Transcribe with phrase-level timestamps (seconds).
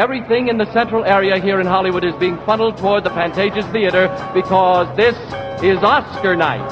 [0.00, 4.08] everything in the central area here in Hollywood is being funneled toward the Pantages Theater
[4.32, 5.14] because this
[5.62, 6.66] is Oscar night.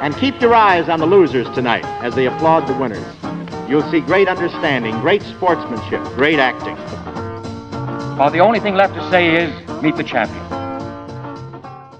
[0.00, 3.04] And keep your eyes on the losers tonight as they applaud the winners.
[3.68, 6.76] You'll see great understanding, great sportsmanship, great acting.
[8.16, 10.38] Well, the only thing left to say is meet the champion.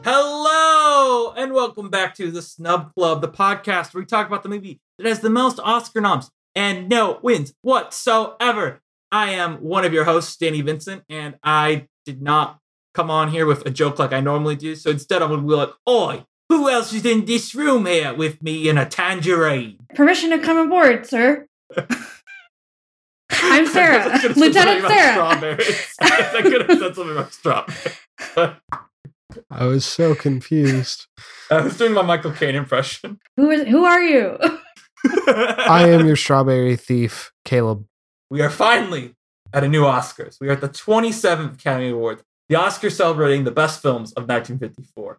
[0.05, 4.49] Hello, and welcome back to the Snub Club, the podcast where we talk about the
[4.49, 8.81] movie that has the most Oscar noms and no wins whatsoever.
[9.13, 12.59] I am one of your hosts, Danny Vincent, and I did not
[12.95, 14.75] come on here with a joke like I normally do.
[14.77, 18.15] So instead, I'm going to be like, Oi, who else is in this room here
[18.15, 19.79] with me in a tangerine?
[19.95, 21.47] Permission to come aboard, sir.
[23.33, 25.59] I'm Sarah, Lieutenant Sarah.
[26.01, 27.97] I could have said something about strawberries.
[29.51, 31.07] I was so confused.
[31.51, 33.21] I was doing my Michael Caine impression.
[33.37, 33.67] Who is?
[33.69, 34.39] Who are you?
[35.27, 37.87] I am your strawberry thief, Caleb.
[38.31, 39.15] We are finally
[39.53, 40.41] at a new Oscars.
[40.41, 45.19] We are at the 27th Academy Awards, the Oscars celebrating the best films of 1954.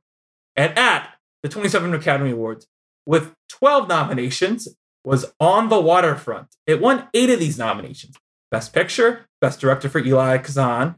[0.55, 2.67] And at the 27th Academy Awards,
[3.05, 4.67] with 12 nominations,
[5.03, 6.47] was On the Waterfront.
[6.67, 8.15] It won eight of these nominations
[8.51, 10.95] Best Picture, Best Director for Eli Kazan,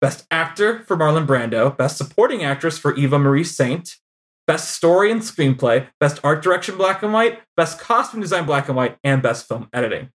[0.00, 3.96] Best Actor for Marlon Brando, Best Supporting Actress for Eva Marie Saint,
[4.46, 8.76] Best Story and Screenplay, Best Art Direction Black and White, Best Costume Design Black and
[8.76, 10.10] White, and Best Film Editing.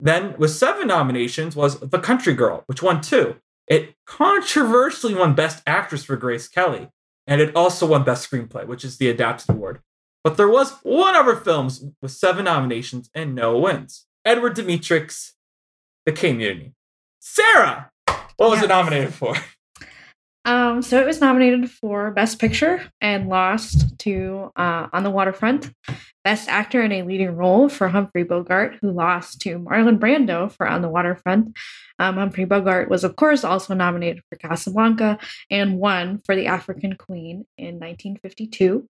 [0.00, 3.36] Then, with seven nominations, was The Country Girl, which won two.
[3.66, 6.88] It controversially won Best Actress for Grace Kelly,
[7.26, 9.80] and it also won Best Screenplay, which is the Adapted Award.
[10.24, 14.06] But there was one other films with seven nominations and no wins.
[14.24, 15.34] Edward Dmytryk's,
[16.06, 16.74] The Caine Mutiny.
[17.20, 17.90] Sarah,
[18.36, 19.34] what was it nominated for?
[20.44, 25.72] um, so it was nominated for Best Picture and lost to uh, On the Waterfront.
[26.28, 30.68] Best Actor in a Leading Role for Humphrey Bogart, who lost to Marlon Brando for
[30.68, 31.56] On the Waterfront.
[31.98, 35.18] Um, Humphrey Bogart was, of course, also nominated for Casablanca
[35.50, 38.86] and won for The African Queen in 1952.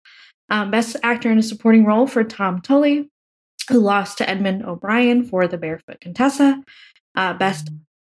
[0.50, 3.12] Um, Best Actor in a Supporting Role for Tom Tully,
[3.70, 6.64] who lost to Edmund O'Brien for The Barefoot Contessa.
[7.16, 7.70] Uh, best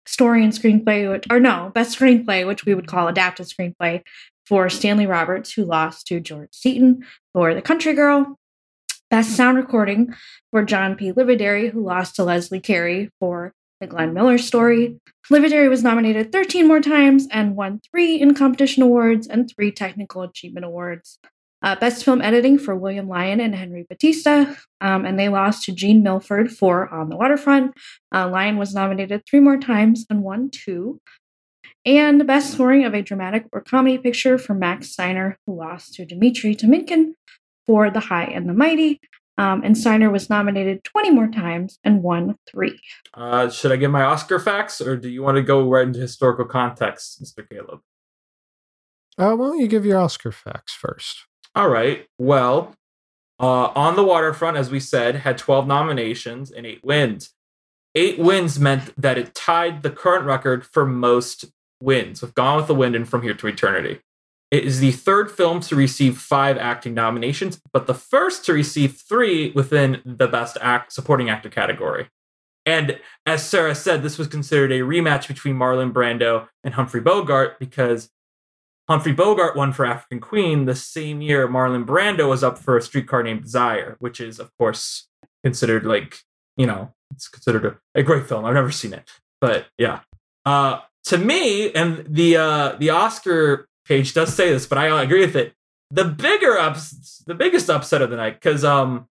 [0.06, 4.02] story and screenplay, which, or no, best screenplay, which we would call adapted screenplay,
[4.46, 8.38] for Stanley Roberts, who lost to George Seaton for The Country Girl.
[9.12, 10.16] Best sound recording
[10.50, 11.12] for John P.
[11.12, 15.00] Livadary, who lost to Leslie Carey for The Glenn Miller Story.
[15.32, 20.24] Livadary was nominated 13 more times and won three in competition awards and three technical
[20.24, 21.20] achievement awards.
[21.62, 25.72] Uh, best film editing for William Lyon and Henry Batista, um, and they lost to
[25.72, 27.74] Gene Milford for On the Waterfront.
[28.14, 31.00] Uh, Lyon was nominated three more times and won two.
[31.86, 36.06] And best scoring of a dramatic or comedy picture for Max Steiner, who lost to
[36.06, 37.14] Dimitri Tiomkin
[37.66, 39.00] for The High and the Mighty.
[39.38, 42.80] Um, and Steiner was nominated 20 more times and won three.
[43.14, 46.00] Uh, should I give my Oscar facts, or do you want to go right into
[46.00, 47.48] historical context, Mr.
[47.48, 47.82] Caleb?
[49.18, 51.26] Uh, why don't you give your Oscar facts first?
[51.54, 52.08] All right.
[52.18, 52.76] Well,
[53.40, 57.34] uh, On the Waterfront, as we said, had 12 nominations and eight wins.
[57.94, 61.46] Eight wins meant that it tied the current record for most
[61.82, 64.00] wins with Gone with the Wind and From Here to Eternity.
[64.52, 68.98] It is the third film to receive five acting nominations, but the first to receive
[68.98, 72.10] three within the Best Act Supporting Actor category.
[72.66, 77.60] And as Sarah said, this was considered a rematch between Marlon Brando and Humphrey Bogart
[77.60, 78.10] because
[78.88, 82.82] Humphrey Bogart won for African Queen the same year Marlon Brando was up for A
[82.82, 85.08] Streetcar Named Desire, which is, of course,
[85.44, 86.20] considered like,
[86.58, 88.46] you know, it's considered a, a great film.
[88.46, 89.12] I've never seen it,
[89.42, 90.02] but yeah.
[90.46, 95.22] Uh, to me, and the uh, the Oscar page does say this, but I agree
[95.22, 95.54] with it.
[95.92, 99.08] The bigger ups, the biggest upset of the night, because um,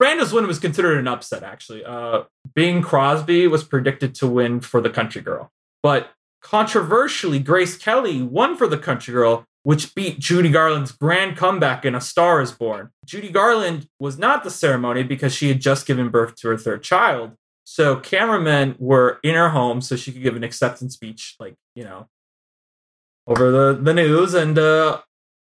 [0.00, 1.42] win was considered an upset.
[1.42, 5.50] Actually, uh, Bing Crosby was predicted to win for The Country Girl,
[5.82, 6.10] but
[6.42, 11.94] controversially, Grace Kelly won for The Country Girl, which beat Judy Garland's grand comeback in
[11.94, 12.90] A Star is Born.
[13.04, 16.82] Judy Garland was not the ceremony because she had just given birth to her third
[16.82, 17.32] child.
[17.64, 21.82] So cameramen were in her home so she could give an acceptance speech, like, you
[21.82, 22.06] know,
[23.26, 24.34] over the, the news.
[24.34, 25.00] And uh,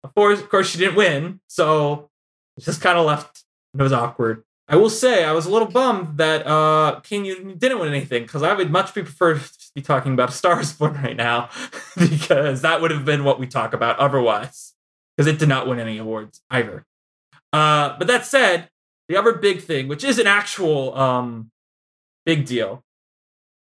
[0.04, 1.40] of course, of course, she didn't win.
[1.48, 2.10] So
[2.56, 3.44] it just kind of left.
[3.74, 4.44] It was awkward.
[4.68, 8.22] I will say I was a little bummed that uh, King you didn't win anything
[8.22, 11.50] because I would much prefer to be talking about a Star is Born right now
[11.96, 14.74] because that would have been what we talk about otherwise
[15.16, 16.86] because it did not win any awards either.
[17.52, 18.68] Uh, but that said,
[19.08, 21.50] the other big thing, which is an actual um,
[22.24, 22.84] big deal,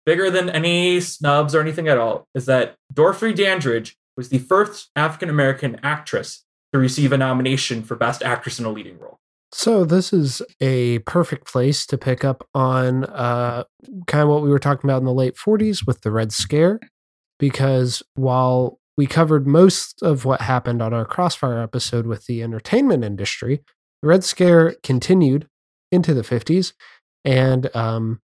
[0.06, 4.90] bigger than any snubs or anything at all, is that Dorothy Dandridge was the first
[4.96, 9.20] African American actress to receive a nomination for Best Actress in a Leading Role.
[9.52, 13.66] So this is a perfect place to pick up on uh,
[14.08, 16.80] kind of what we were talking about in the late 40s with the Red Scare,
[17.38, 23.04] because while we covered most of what happened on our Crossfire episode with the entertainment
[23.04, 23.62] industry,
[24.02, 25.48] the Red Scare continued
[25.92, 26.74] into the 50s,
[27.24, 28.22] and um,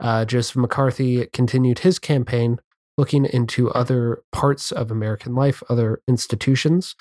[0.00, 2.58] uh, Joseph McCarthy continued his campaign
[3.00, 6.94] looking into other parts of American life, other institutions.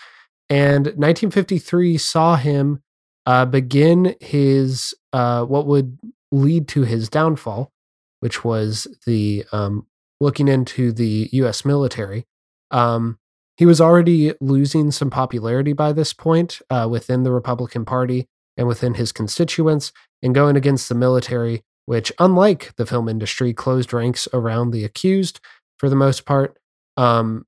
[0.50, 2.81] And 1953 saw him
[3.25, 6.00] uh, begin his uh, what would
[6.31, 7.74] lead to his downfall,
[8.22, 9.88] which was the um,
[10.22, 11.66] looking into the U.S.
[11.66, 12.25] military.
[12.72, 13.19] Um,
[13.57, 18.25] he was already losing some popularity by this point uh, within the Republican Party
[18.56, 19.92] and within his constituents,
[20.24, 25.42] and going against the military, which, unlike the film industry, closed ranks around the accused
[25.79, 26.57] for the most part.
[26.97, 27.45] Um,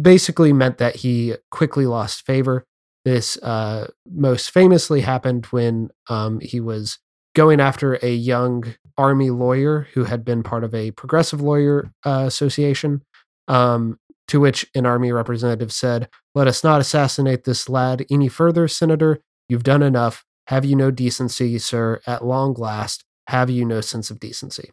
[0.00, 2.64] basically meant that he quickly lost favor
[3.04, 6.98] this uh, most famously happened when um, he was
[7.34, 12.24] going after a young army lawyer who had been part of a progressive lawyer uh,
[12.26, 13.02] association.
[13.48, 13.98] Um,
[14.28, 19.18] to which an army representative said, Let us not assassinate this lad any further, Senator.
[19.48, 20.24] You've done enough.
[20.46, 22.00] Have you no decency, sir?
[22.06, 24.70] At long last, have you no sense of decency?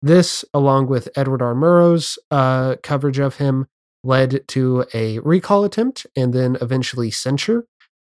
[0.00, 1.54] This, along with Edward R.
[1.54, 3.66] Murrow's uh, coverage of him,
[4.04, 7.64] led to a recall attempt and then eventually censure.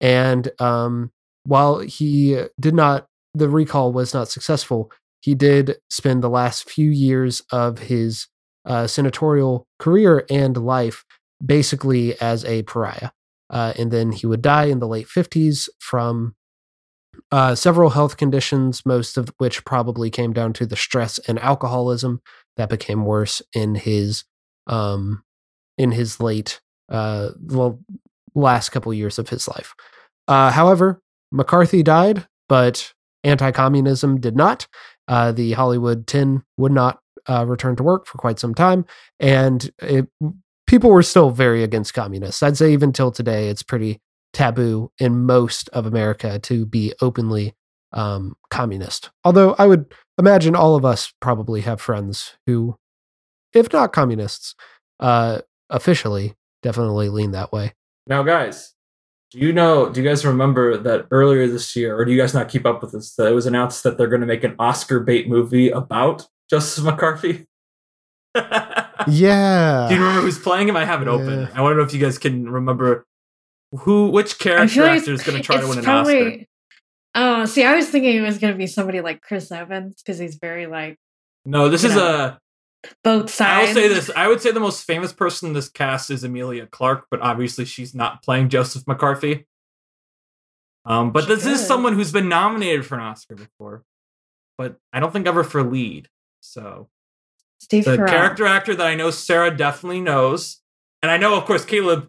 [0.01, 1.11] And um,
[1.45, 4.91] while he did not, the recall was not successful,
[5.21, 8.27] he did spend the last few years of his
[8.65, 11.05] uh, senatorial career and life
[11.45, 13.11] basically as a pariah.
[13.49, 16.35] Uh, and then he would die in the late 50s from
[17.35, 22.21] uh, several health conditions, most of which probably came down to the stress and alcoholism
[22.55, 24.23] that became worse in his
[24.67, 25.21] um,
[25.77, 27.77] in his late uh, well,
[28.35, 29.75] last couple years of his life.
[30.29, 32.93] Uh, however, McCarthy died, but
[33.25, 34.65] anti-communism did not.
[35.09, 38.85] Uh, the Hollywood Ten would not uh, return to work for quite some time,
[39.19, 40.07] and it,
[40.67, 42.41] people were still very against communists.
[42.41, 43.99] I'd say even till today, it's pretty
[44.35, 47.53] taboo in most of America to be openly
[47.93, 49.09] um, communist.
[49.23, 52.75] Although I would imagine all of us probably have friends who,
[53.53, 54.53] if not communists,
[54.99, 55.39] uh,
[55.69, 57.73] officially definitely lean that way.
[58.07, 58.73] Now, guys,
[59.31, 59.89] do you know?
[59.89, 62.81] Do you guys remember that earlier this year, or do you guys not keep up
[62.81, 63.15] with this?
[63.15, 66.83] That it was announced that they're going to make an Oscar bait movie about Justice
[66.83, 67.47] McCarthy.
[69.07, 69.87] yeah.
[69.87, 70.75] Do you remember who's playing him?
[70.75, 71.47] I have it open.
[71.55, 73.05] I want to know if you guys can remember
[73.79, 76.45] who, which character like actor is going to try to win an probably, Oscar.
[77.15, 80.19] Oh, see, I was thinking it was going to be somebody like Chris Evans because
[80.19, 80.97] he's very like.
[81.45, 82.39] No, this is know, a
[83.03, 83.69] both sides.
[83.69, 84.09] I'll say this.
[84.15, 87.65] I would say the most famous person in this cast is Emilia Clarke, but obviously
[87.65, 89.45] she's not playing Joseph McCarthy.
[90.85, 91.53] Um, but she this could.
[91.53, 93.83] is someone who's been nominated for an Oscar before,
[94.57, 96.09] but I don't think ever for lead.
[96.41, 96.89] So
[97.59, 98.07] Steve the Carell.
[98.07, 100.61] character actor that I know Sarah definitely knows,
[101.01, 102.07] and I know, of course, Caleb,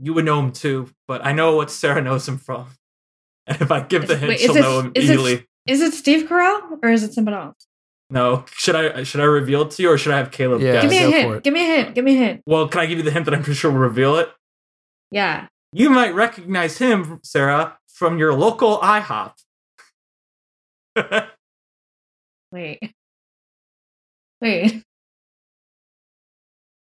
[0.00, 0.90] you would know him too.
[1.06, 2.66] But I know what Sarah knows him from,
[3.46, 5.32] and if I give the hint, wait, she'll it, know him is easily.
[5.34, 7.66] It, is it Steve Carell or is it someone else?
[8.10, 10.62] No, should I should I reveal it to you or should I have Caleb?
[10.62, 11.44] Yeah, give me a hint.
[11.44, 11.94] Give me a hint.
[11.94, 12.42] Give me a hint.
[12.46, 14.30] Well, can I give you the hint that I'm pretty sure will reveal it?
[15.10, 15.48] Yeah.
[15.72, 19.34] You might recognize him, Sarah, from your local IHOP.
[22.52, 22.94] Wait.
[24.40, 24.82] Wait.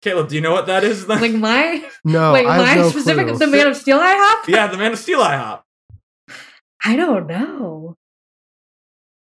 [0.03, 1.07] Caleb, do you know what that is?
[1.07, 1.21] Then?
[1.21, 3.39] Like my no, wait, my no specific clue.
[3.39, 4.49] the Man of Steel IHOP?
[4.49, 5.63] Yeah, the Man of Steel IHOP.
[6.85, 7.97] I don't know.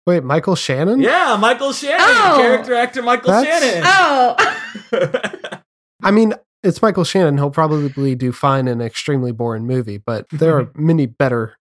[0.05, 0.99] Wait, Michael Shannon?
[1.01, 3.45] Yeah, Michael Shannon, oh, character actor Michael That's...
[3.45, 3.83] Shannon.
[3.85, 5.59] Oh.
[6.03, 7.37] I mean, it's Michael Shannon.
[7.37, 11.57] He'll probably do fine in an extremely boring movie, but there are many better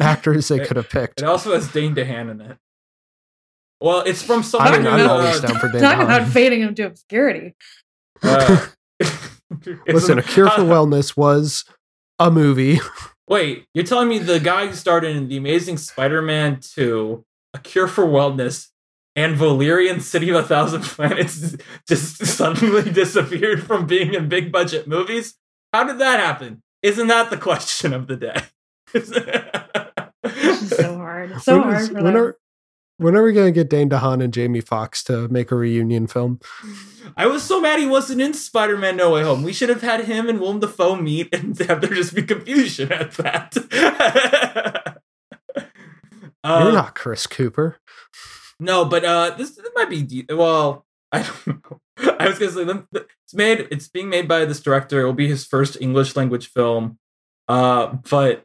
[0.00, 1.20] actors they could have picked.
[1.20, 2.56] It also has Dane DeHaan in it.
[3.80, 4.74] Well, it's from someone.
[4.74, 7.54] I mean, I'm always down for Dane Talk about fading him to obscurity.
[8.22, 8.66] Uh,
[9.86, 11.64] Listen, A Cure for Wellness was
[12.18, 12.80] a movie.
[13.28, 17.88] Wait, you're telling me the guy who starred in The Amazing Spider-Man 2 a Cure
[17.88, 18.68] for Wellness,
[19.16, 21.56] and Valerian City of a Thousand Planets
[21.88, 25.34] just suddenly disappeared from being in big budget movies?
[25.72, 26.62] How did that happen?
[26.82, 28.42] Isn't that the question of the day?
[30.68, 31.40] so hard.
[31.42, 31.82] So when hard.
[31.82, 32.36] Is, when, are,
[32.98, 36.06] when are we going to get Dane DeHaan and Jamie Foxx to make a reunion
[36.06, 36.38] film?
[37.16, 39.42] I was so mad he wasn't in Spider Man No Way Home.
[39.42, 42.92] We should have had him and Willem Dafoe meet and have there just be confusion
[42.92, 44.94] at that.
[46.44, 47.78] Uh, You're not Chris Cooper.
[48.60, 50.86] No, but uh, this, this might be de- well.
[51.10, 51.80] I don't know.
[52.18, 53.66] I was gonna say it's made.
[53.72, 55.00] It's being made by this director.
[55.00, 56.98] It will be his first English language film.
[57.48, 58.44] Uh, but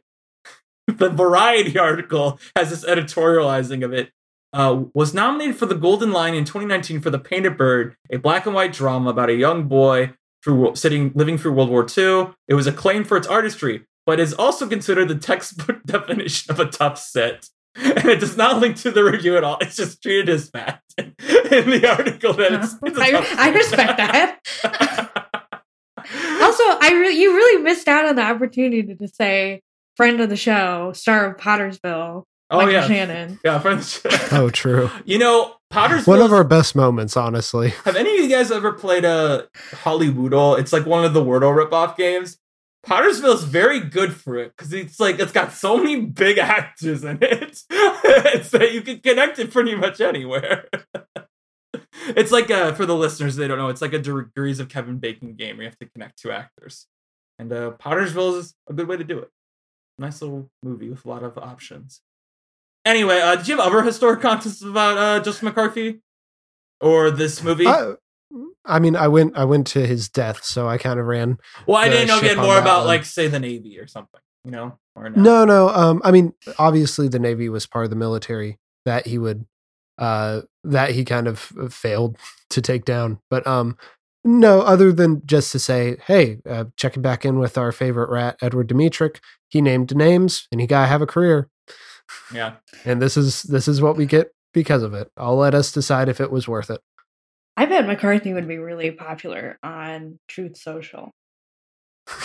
[0.88, 4.10] the Variety article has this editorializing of it.
[4.54, 8.46] Uh, was nominated for the Golden Lion in 2019 for The Painted Bird, a black
[8.46, 10.12] and white drama about a young boy
[10.44, 12.28] through sitting living through World War II.
[12.46, 16.66] It was acclaimed for its artistry, but is also considered the textbook definition of a
[16.66, 17.48] tough set.
[17.74, 19.58] And it does not link to the review at all.
[19.60, 22.76] It's just treated as fact in the article that it's.
[22.84, 24.38] it's I, I respect that.
[26.40, 29.62] also, I really you really missed out on the opportunity to say
[29.96, 32.22] friend of the show, star of Pottersville,
[32.54, 33.40] oh Michael yeah, Shannon.
[33.44, 33.58] yeah.
[33.58, 34.00] Friends.
[34.32, 34.90] Oh, true.
[35.04, 37.70] You know, Potter's One of our best moments, honestly.
[37.84, 40.58] Have any of you guys ever played a Hollywoodle?
[40.58, 42.38] It's like one of the Wordle ripoff games.
[42.86, 47.02] Pottersville is very good for it because it's like it's got so many big actors
[47.02, 47.62] in it.
[47.70, 50.68] it's that you can connect it pretty much anywhere.
[52.08, 54.98] it's like uh for the listeners they don't know, it's like a degrees of Kevin
[54.98, 56.86] Bacon game where you have to connect two actors.
[57.38, 59.30] And uh Pottersville is a good way to do it.
[59.98, 62.00] Nice little movie with a lot of options.
[62.84, 66.00] Anyway, uh did you have other historic contests about uh Justin McCarthy?
[66.80, 67.66] Or this movie?
[67.66, 67.94] I,
[68.64, 71.38] I mean, I went I went to his death, so I kind of ran.
[71.66, 72.86] Well, I didn't know if you had more about, one.
[72.86, 75.22] like, say, the Navy or something, you know, or no.
[75.22, 75.68] No, no.
[75.68, 79.46] Um, I mean, obviously the Navy was part of the military that he would,
[79.98, 82.16] uh, that he kind of uh, failed
[82.50, 83.20] to take down.
[83.30, 83.76] But um,
[84.24, 88.36] no, other than just to say, hey, uh, checking back in with our favorite rat,
[88.40, 89.18] Edward Dmytryk.
[89.48, 91.48] He named names, and he gotta have a career.
[92.32, 95.10] Yeah, And this is this is what we get because of it.
[95.16, 96.80] I'll let us decide if it was worth it.
[97.56, 101.12] I bet McCarthy would be really popular on Truth Social.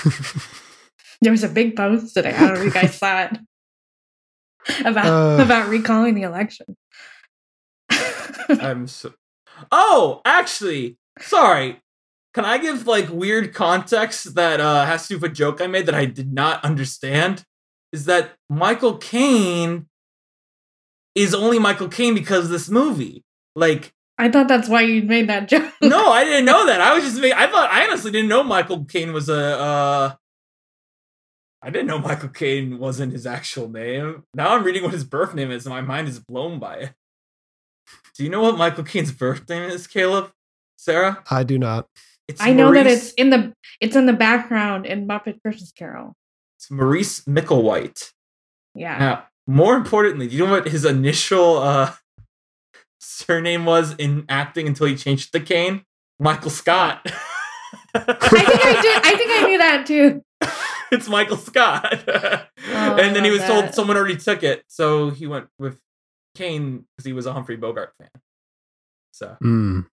[1.22, 2.34] There was a big post today.
[2.34, 3.38] I don't know if you guys saw it
[4.86, 5.06] about
[5.40, 5.44] Uh.
[5.44, 6.78] about recalling the election.
[8.50, 9.14] I'm so.
[9.70, 11.82] Oh, actually, sorry.
[12.34, 15.68] Can I give like weird context that uh, has to do with a joke I
[15.68, 17.44] made that I did not understand?
[17.92, 19.88] Is that Michael Caine
[21.16, 23.24] is only Michael Caine because of this movie?
[23.56, 25.74] Like, I thought that's why you made that joke.
[25.82, 26.82] no, I didn't know that.
[26.82, 29.60] I was just, ma- I thought, I honestly didn't know Michael Caine was a.
[29.60, 30.14] Uh,
[31.62, 34.24] I didn't know Michael Caine wasn't his actual name.
[34.34, 36.94] Now I'm reading what his birth name is, and my mind is blown by it.
[38.16, 40.32] Do you know what Michael Caine's birth name is, Caleb?
[40.78, 41.24] Sarah?
[41.30, 41.88] I do not.
[42.30, 46.16] It's I know that it's in the it's in the background in Muppet Christmas Carol.
[46.60, 48.12] It's Maurice Micklewhite.
[48.76, 48.98] Yeah.
[49.00, 51.94] Now, more importantly, do you know what his initial uh,
[53.00, 55.86] surname was in acting until he changed it to Caine?
[56.20, 57.00] Michael Scott.
[57.96, 59.06] I think I did.
[59.06, 60.22] I think I knew that too.
[60.92, 61.94] it's Michael Scott.
[62.10, 65.80] and then he was love told someone already took it, so he went with
[66.36, 68.10] Caine because he was a Humphrey Bogart fan.
[69.12, 69.86] So Mm.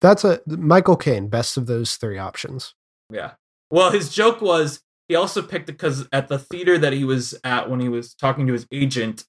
[0.00, 2.74] That's a Michael Caine, best of those three options.
[3.12, 3.32] yeah.
[3.70, 7.34] Well, his joke was he also picked it because at the theater that he was
[7.44, 9.24] at when he was talking to his agent,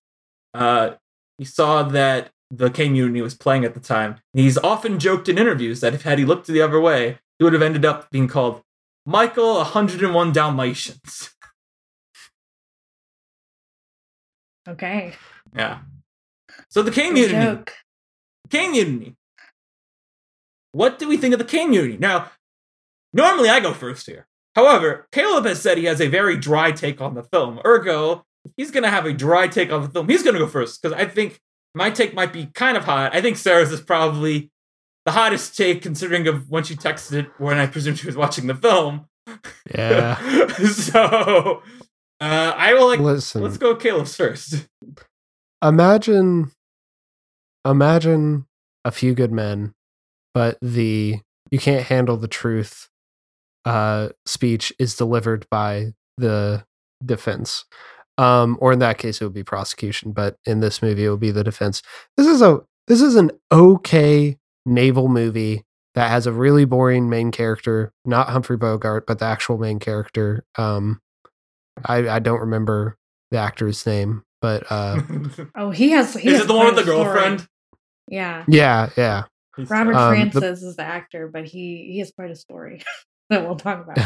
[0.53, 0.91] uh,
[1.37, 4.17] he saw that the Caine Mutiny was playing at the time.
[4.33, 7.53] He's often joked in interviews that if had he looked the other way, he would
[7.53, 8.61] have ended up being called
[9.05, 11.31] Michael 101 Dalmatians.
[14.67, 15.13] Okay.
[15.55, 15.79] yeah.
[16.69, 17.63] So the Caine Mutiny.
[18.49, 19.15] Caine Mutiny.
[20.71, 21.97] What do we think of the Caine Mutiny?
[21.97, 22.31] Now,
[23.13, 24.27] normally I go first here.
[24.55, 27.59] However, Caleb has said he has a very dry take on the film.
[27.65, 30.47] Ergo, he's going to have a dry take on the film, he's going to go
[30.47, 31.39] first because I think
[31.73, 33.13] my take might be kind of hot.
[33.13, 34.51] I think Sarah's is probably
[35.05, 38.47] the hottest take considering of when she texted it when I presume she was watching
[38.47, 39.07] the film.
[39.73, 40.47] Yeah.
[40.69, 41.61] so,
[42.21, 42.99] uh, I will like.
[42.99, 43.43] Listen.
[43.43, 44.67] Let's go, Caleb's first.
[45.61, 46.51] imagine
[47.65, 48.45] imagine
[48.83, 49.73] a few good men
[50.35, 51.19] but the
[51.49, 52.89] you can't handle the truth
[53.65, 56.63] uh speech is delivered by the
[57.05, 57.65] defense
[58.17, 61.19] um or in that case it would be prosecution but in this movie it would
[61.19, 61.81] be the defense
[62.17, 65.63] this is a this is an okay naval movie
[65.95, 70.45] that has a really boring main character not humphrey bogart but the actual main character
[70.57, 71.01] um
[71.85, 72.97] i i don't remember
[73.31, 75.01] the actor's name but uh
[75.55, 76.13] Oh, he has.
[76.13, 77.03] He Is has it the one with the a story.
[77.03, 77.47] girlfriend?
[78.07, 78.45] Yeah.
[78.47, 79.23] yeah yeah
[79.57, 82.83] Robert Um, the- Francis is the actor, but he he has quite a story
[83.29, 83.97] that we'll talk about.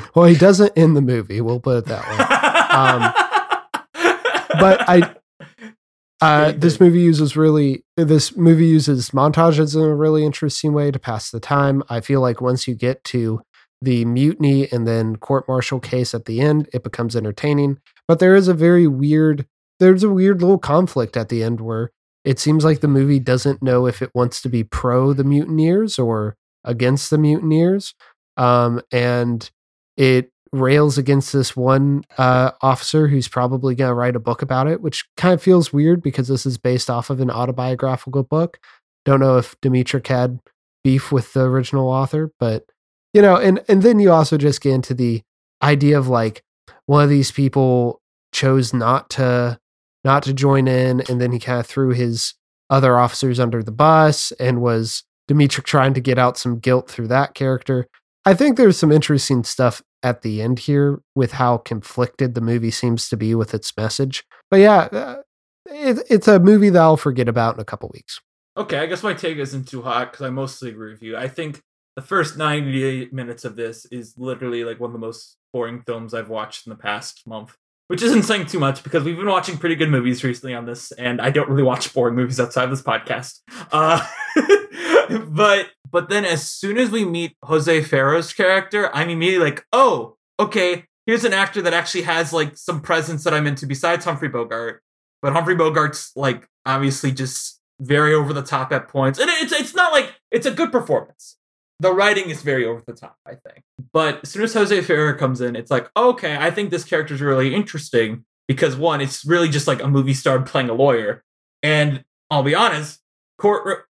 [0.14, 1.40] well, he doesn't in the movie.
[1.40, 3.24] We'll put it that way.
[4.60, 5.14] But I-
[6.20, 10.98] Uh, this movie uses really this movie uses montages in a really interesting way to
[10.98, 11.80] pass the time.
[11.88, 13.40] I feel like once you get to
[13.80, 17.78] the mutiny and then court martial case at the end, it becomes entertaining.
[18.08, 19.46] But there is a very weird
[19.78, 21.92] there's a weird little conflict at the end where
[22.24, 26.00] it seems like the movie doesn't know if it wants to be pro the mutineers
[26.00, 27.94] or against the mutineers.
[28.38, 29.50] Um, and
[29.96, 34.66] it rails against this one uh, officer who's probably going to write a book about
[34.66, 38.58] it, which kind of feels weird because this is based off of an autobiographical book.
[39.04, 40.40] Don't know if Dimitri had
[40.84, 42.64] beef with the original author, but
[43.12, 45.22] you know, and and then you also just get into the
[45.62, 46.42] idea of like
[46.86, 48.00] one of these people
[48.32, 49.58] chose not to
[50.04, 52.34] not to join in, and then he kind of threw his
[52.70, 57.08] other officers under the bus and was Dimitri trying to get out some guilt through
[57.08, 57.88] that character.
[58.24, 62.70] I think there's some interesting stuff at the end here with how conflicted the movie
[62.70, 64.24] seems to be with its message.
[64.50, 65.16] But yeah, uh,
[65.66, 68.20] it, it's a movie that I'll forget about in a couple weeks.
[68.56, 71.16] Okay, I guess my take isn't too hot because I mostly agree with you.
[71.16, 71.62] I think
[71.96, 76.14] the first 98 minutes of this is literally like one of the most boring films
[76.14, 77.56] I've watched in the past month,
[77.86, 80.92] which isn't saying too much because we've been watching pretty good movies recently on this,
[80.92, 83.40] and I don't really watch boring movies outside of this podcast.
[83.72, 84.04] Uh,
[85.28, 90.16] but but then as soon as we meet Jose Ferrer's character, I'm immediately like, oh,
[90.38, 94.28] okay, here's an actor that actually has like some presence that I'm into besides Humphrey
[94.28, 94.82] Bogart.
[95.22, 99.18] But Humphrey Bogart's like obviously just very over the top at points.
[99.18, 101.36] And it's it's not like it's a good performance.
[101.80, 103.62] The writing is very over the top, I think.
[103.92, 107.14] But as soon as Jose Ferrer comes in, it's like, okay, I think this character
[107.14, 111.22] is really interesting because one, it's really just like a movie star playing a lawyer.
[111.62, 113.00] And I'll be honest,
[113.38, 113.86] court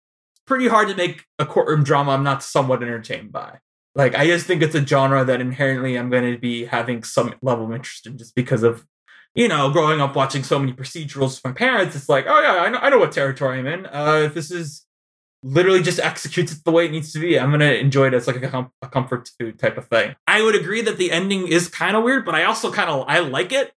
[0.46, 3.58] pretty hard to make a courtroom drama I'm not somewhat entertained by.
[3.94, 7.34] Like I just think it's a genre that inherently I'm going to be having some
[7.42, 8.86] level of interest in just because of
[9.34, 11.94] you know growing up watching so many procedurals with my parents.
[11.94, 13.86] It's like oh yeah I know I know what territory I'm in.
[13.86, 14.86] Uh, if this is
[15.42, 18.26] literally just executes it the way it needs to be, I'm gonna enjoy it as
[18.26, 20.14] like a, com- a comfort food type of thing.
[20.26, 23.04] I would agree that the ending is kind of weird, but I also kind of
[23.08, 23.72] I like it,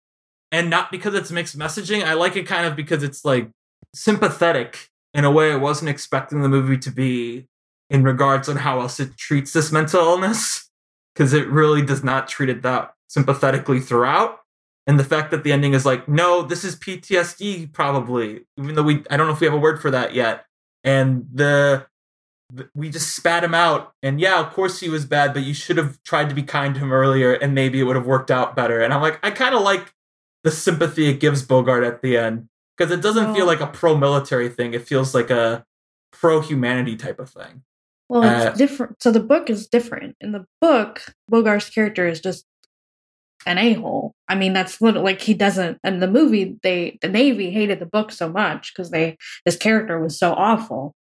[0.51, 2.05] and not because it's mixed messaging.
[2.05, 3.49] I like it kind of because it's like
[3.95, 7.49] sympathetic in a way I wasn't expecting the movie to be
[7.91, 10.71] in regards on how else it treats this mental illness
[11.15, 14.39] because it really does not treat it that sympathetically throughout.
[14.87, 18.83] And the fact that the ending is like, no, this is PTSD probably, even though
[18.83, 20.47] we I don't know if we have a word for that yet.
[20.83, 21.87] And the
[22.75, 23.93] we just spat him out.
[24.03, 26.75] And yeah, of course he was bad, but you should have tried to be kind
[26.75, 28.81] to him earlier and maybe it would have worked out better.
[28.81, 29.95] And I'm like, I kind of like
[30.45, 33.35] the sympathy it gives Bogart at the end because it doesn't oh.
[33.35, 34.75] feel like a pro military thing.
[34.75, 35.65] It feels like a
[36.13, 37.63] pro humanity type of thing.
[38.09, 39.03] Well, it's uh, different.
[39.03, 40.17] So the book is different.
[40.21, 42.45] In the book, Bogart's character is just
[43.47, 44.15] an a hole.
[44.29, 45.79] I mean, that's literally like he doesn't.
[45.85, 49.99] In the movie, they the Navy hated the book so much because they this character
[49.99, 50.95] was so awful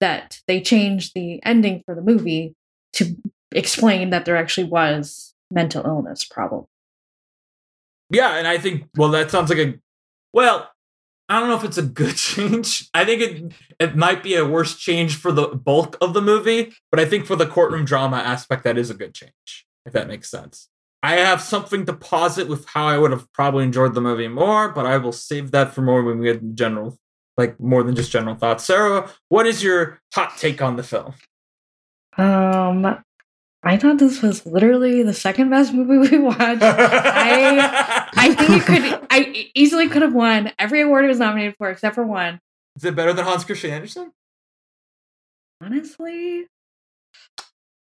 [0.00, 2.54] that they changed the ending for the movie
[2.94, 3.16] to
[3.52, 6.66] explain that there actually was mental illness problem.
[8.10, 9.74] Yeah, and I think well, that sounds like a
[10.32, 10.70] well.
[11.28, 12.88] I don't know if it's a good change.
[12.94, 16.74] I think it it might be a worse change for the bulk of the movie,
[16.90, 19.66] but I think for the courtroom drama aspect, that is a good change.
[19.84, 20.68] If that makes sense.
[21.02, 24.70] I have something to posit with how I would have probably enjoyed the movie more,
[24.70, 26.98] but I will save that for more when we get general,
[27.36, 28.64] like more than just general thoughts.
[28.64, 31.14] Sarah, what is your hot take on the film?
[32.18, 33.04] Um,
[33.66, 36.62] I thought this was literally the second best movie we watched.
[36.62, 41.56] I I think it could I easily could have won every award it was nominated
[41.58, 42.40] for except for one.
[42.76, 44.12] Is it better than Hans Christian Andersen?
[45.60, 46.46] Honestly,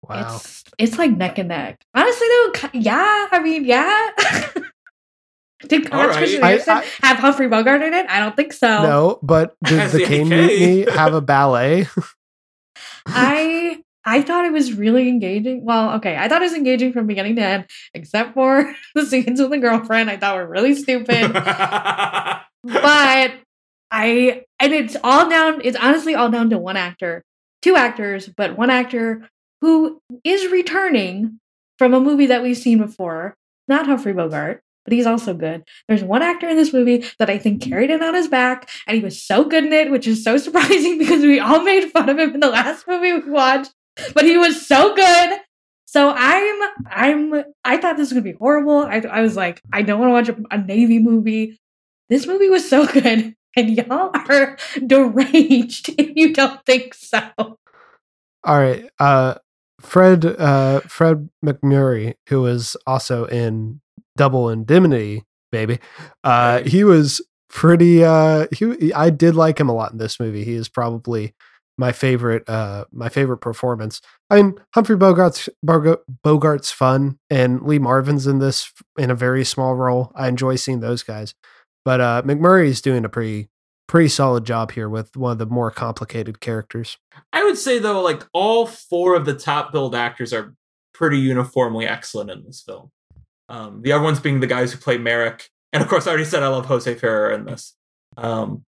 [0.02, 1.80] wow, it's it's like neck and neck.
[1.94, 4.10] Honestly, though, yeah, I mean, yeah.
[5.68, 6.18] Did Hans right.
[6.18, 8.06] Christian Andersen I, I, have Humphrey Bogart in it?
[8.10, 8.82] I don't think so.
[8.82, 11.88] No, but did the Caine Mutiny have a ballet?
[13.06, 15.66] I I thought it was really engaging.
[15.66, 19.40] Well, okay, I thought it was engaging from beginning to end, except for the scenes
[19.40, 20.10] with the girlfriend.
[20.10, 21.34] I thought were really stupid.
[21.34, 23.34] but
[23.92, 25.62] I and it's all down.
[25.64, 27.24] It's honestly all down to one actor,
[27.62, 29.28] two actors, but one actor
[29.62, 31.40] who is returning
[31.78, 33.36] from a movie that we've seen before.
[33.68, 35.64] Not Humphrey Bogart, but he's also good.
[35.88, 38.98] There's one actor in this movie that I think carried it on his back, and
[38.98, 42.10] he was so good in it, which is so surprising because we all made fun
[42.10, 43.72] of him in the last movie we watched
[44.14, 45.40] but he was so good.
[45.86, 48.80] So I'm I'm I thought this was gonna be horrible.
[48.80, 51.60] I I was like, I don't want to watch a, a Navy movie.
[52.10, 57.22] This movie was so good, and y'all are deranged if you don't think so.
[57.38, 57.58] All
[58.60, 59.36] right, uh,
[59.82, 63.82] Fred uh, Fred MacMurray, who was also in
[64.16, 65.80] Double Indemnity, baby.
[66.24, 68.04] Uh, he was pretty.
[68.04, 70.44] Uh, he I did like him a lot in this movie.
[70.44, 71.34] He is probably
[71.80, 74.02] my favorite uh my favorite performance.
[74.30, 79.76] I mean Humphrey Bogart's Bogart's fun and Lee Marvin's in this in a very small
[79.76, 80.12] role.
[80.14, 81.34] I enjoy seeing those guys.
[81.86, 83.48] But uh MacMurray's doing a pretty
[83.88, 86.98] pretty solid job here with one of the more complicated characters.
[87.32, 90.54] I would say though like all four of the top billed actors are
[90.94, 92.92] pretty uniformly excellent in this film.
[93.48, 96.26] Um, the other ones being the guys who play Maryk, and of course, I already
[96.26, 97.74] said I love Jose Ferrer in this.
[98.16, 98.64] Um,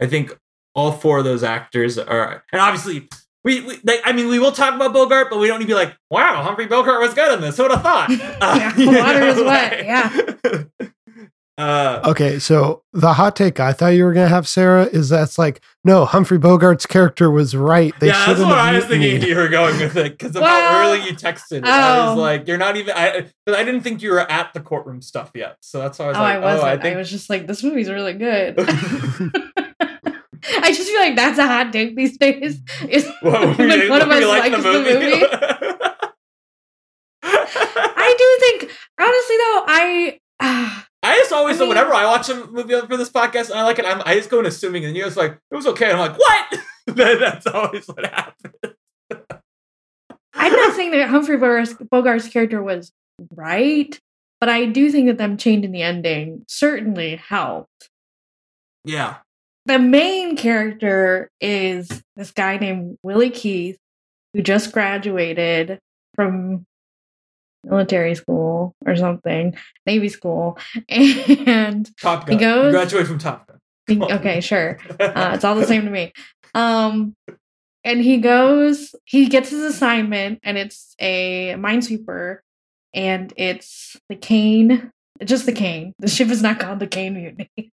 [0.00, 0.38] I think
[0.74, 3.08] all four of those actors are, and obviously.
[3.42, 5.68] We, we like, I mean, we will talk about Bogart, but we don't need to
[5.70, 8.10] be like, "Wow, Humphrey Bogart was good in this." Who would have thought?
[8.10, 9.84] Yeah, you water is know, wet,
[10.82, 10.88] yeah.
[11.56, 15.38] Uh, Okay, so the hot take I thought you were gonna have Sarah is that's
[15.38, 17.92] like no Humphrey Bogart's character was right.
[18.00, 19.28] They yeah, that's shouldn't what have I was thinking mutinied.
[19.28, 21.64] you were going with it because of how Well, early you texted.
[21.64, 22.20] I was oh.
[22.20, 22.94] like, you're not even.
[22.96, 26.06] I, 'cause I didn't think you were at the courtroom stuff yet, so that's why
[26.06, 26.84] I was oh, like, I wasn't.
[26.84, 28.56] oh, I, I was just like, this movie's really good.
[30.64, 32.60] I just feel like that's a hot take these days.
[32.88, 35.24] Is What, when you- one of us like likes the movie.
[37.22, 40.20] I do think, honestly, though, I.
[40.40, 43.50] ah, I just always I so mean- whenever I watch a movie for this podcast
[43.50, 45.56] and I like it, I'm, I just go in assuming, and you're just like, it
[45.56, 45.90] was okay.
[45.90, 46.60] And I'm like, what?
[47.20, 48.54] That's always what happens.
[50.34, 52.92] I'm not saying that Humphrey Bogart's, Bogart's character was
[53.34, 53.98] right,
[54.40, 57.90] but I do think that them changing the ending certainly helped.
[58.84, 59.16] Yeah.
[59.66, 63.76] The main character is this guy named Willie Keith,
[64.32, 65.78] who just graduated
[66.14, 66.64] from
[67.64, 69.54] military school or something,
[69.86, 74.02] Navy school, and Top He goes- You graduate from Top Gun.
[74.12, 74.78] Okay, sure.
[75.00, 76.12] Uh, it's all the same to me.
[76.52, 77.14] Um,
[77.84, 82.38] and he goes, he gets his assignment, and it's a minesweeper,
[82.92, 84.90] and it's the Caine,
[85.24, 85.92] just the Caine.
[86.00, 87.50] The ship is not called the Caine Mutiny.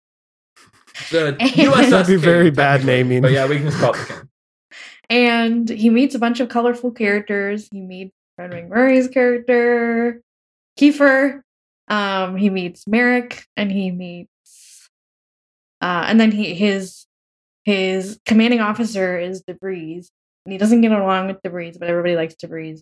[1.11, 3.23] The That'd USS That'd be very King, bad naming.
[3.23, 4.29] But yeah, we can just call it the King.
[5.09, 7.69] And he meets a bunch of colorful characters.
[7.71, 10.21] He meets Fred MacMurray's character,
[10.77, 11.43] Keefer.
[11.87, 14.89] Um, he meets Maryk, and he meets,
[15.81, 17.07] uh, and then he his
[17.65, 20.09] his commanding officer is DeVries,
[20.45, 22.81] and he doesn't get along with DeVries, but everybody likes DeVries.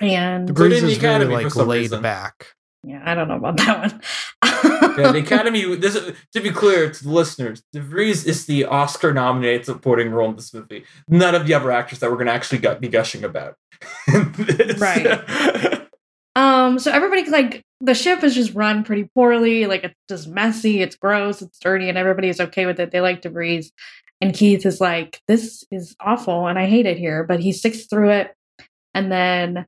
[0.00, 2.02] And The So breeze is very Academy for like laid reason.
[2.02, 2.46] back.
[2.84, 4.00] yeah, I don't know about that one.
[4.98, 5.74] Yeah, the Academy.
[5.76, 10.36] This is- to be clear to the listeners, DeVries is the Oscar-nominated supporting role in
[10.36, 10.84] this movie.
[11.08, 13.56] None of the other actors that we're going to actually gu- be gushing about.
[14.78, 15.80] Right.
[16.36, 19.66] Um, so everybody like the ship is just run pretty poorly.
[19.66, 22.90] Like it's just messy, it's gross, it's dirty, and everybody's okay with it.
[22.90, 23.66] They like DeVries.
[24.20, 27.86] And Keith is like, This is awful and I hate it here, but he sticks
[27.86, 28.34] through it.
[28.94, 29.66] And then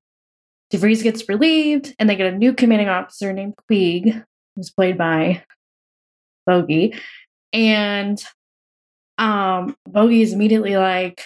[0.73, 4.25] DeVries gets relieved, and they get a new commanding officer named Queeg,
[4.57, 5.45] who's played by
[6.47, 6.95] Bogey.
[7.53, 8.23] And
[9.19, 11.23] um Bogey is immediately like,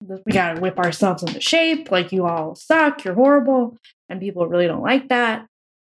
[0.00, 1.90] we gotta whip ourselves into shape.
[1.90, 5.46] Like you all suck, you're horrible and people really don't like that.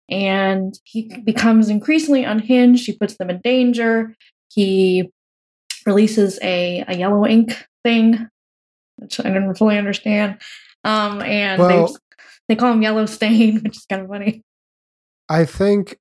[0.09, 2.85] And he becomes increasingly unhinged.
[2.85, 4.15] He puts them in danger.
[4.53, 5.09] He
[5.85, 8.27] releases a, a yellow ink thing,
[8.97, 10.41] which I didn't fully understand.
[10.83, 11.93] Um, and Well- they
[12.47, 14.43] they call him Yellow Stain, which is kind of funny.
[15.27, 15.97] I think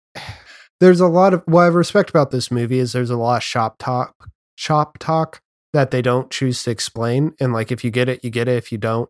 [0.81, 3.43] there's a lot of what I respect about this movie is there's a lot of
[3.43, 5.41] shop talk, shop talk
[5.73, 8.57] that they don't choose to explain, and like if you get it, you get it.
[8.57, 9.09] If you don't,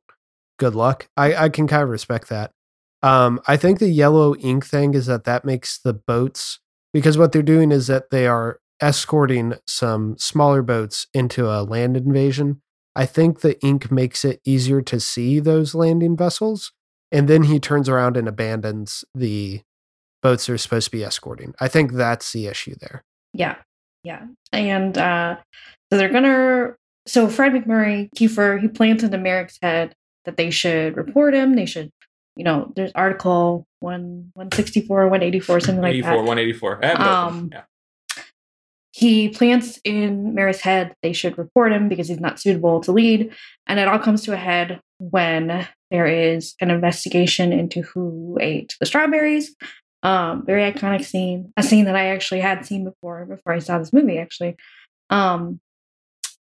[0.59, 1.09] good luck.
[1.17, 2.53] I I can kind of respect that.
[3.03, 6.61] Um, I think the yellow ink thing is that that makes the boats
[6.93, 11.97] because what they're doing is that they are escorting some smaller boats into a land
[11.97, 12.63] invasion.
[12.97, 16.73] I think the ink makes it easier to see those landing vessels.
[17.11, 19.63] And then he turns around and abandons the
[20.25, 21.55] boats they're supposed to be escorting.
[21.61, 23.05] I think that's the issue there.
[23.33, 23.57] Yeah,
[24.03, 24.27] yeah.
[24.53, 25.37] And uh,
[25.93, 26.75] so they're gonna.
[27.07, 31.55] So Fred MacMurray, Keefer, he plants into Maryk's head that they should report him.
[31.55, 31.91] They should,
[32.35, 36.17] you know, there's article one one sixty four, one eighty four, something like 84, that.
[36.17, 36.85] 184.
[36.85, 37.63] I have no Um, yeah.
[38.93, 43.35] He plants in Mary's head they should report him because he's not suitable to lead,
[43.67, 48.75] and it all comes to a head when there is an investigation into who ate
[48.81, 49.55] the strawberries.
[50.05, 53.79] Um, very iconic scene, a scene that I actually had seen before before I saw
[53.79, 54.55] this movie actually.
[55.11, 55.61] Um,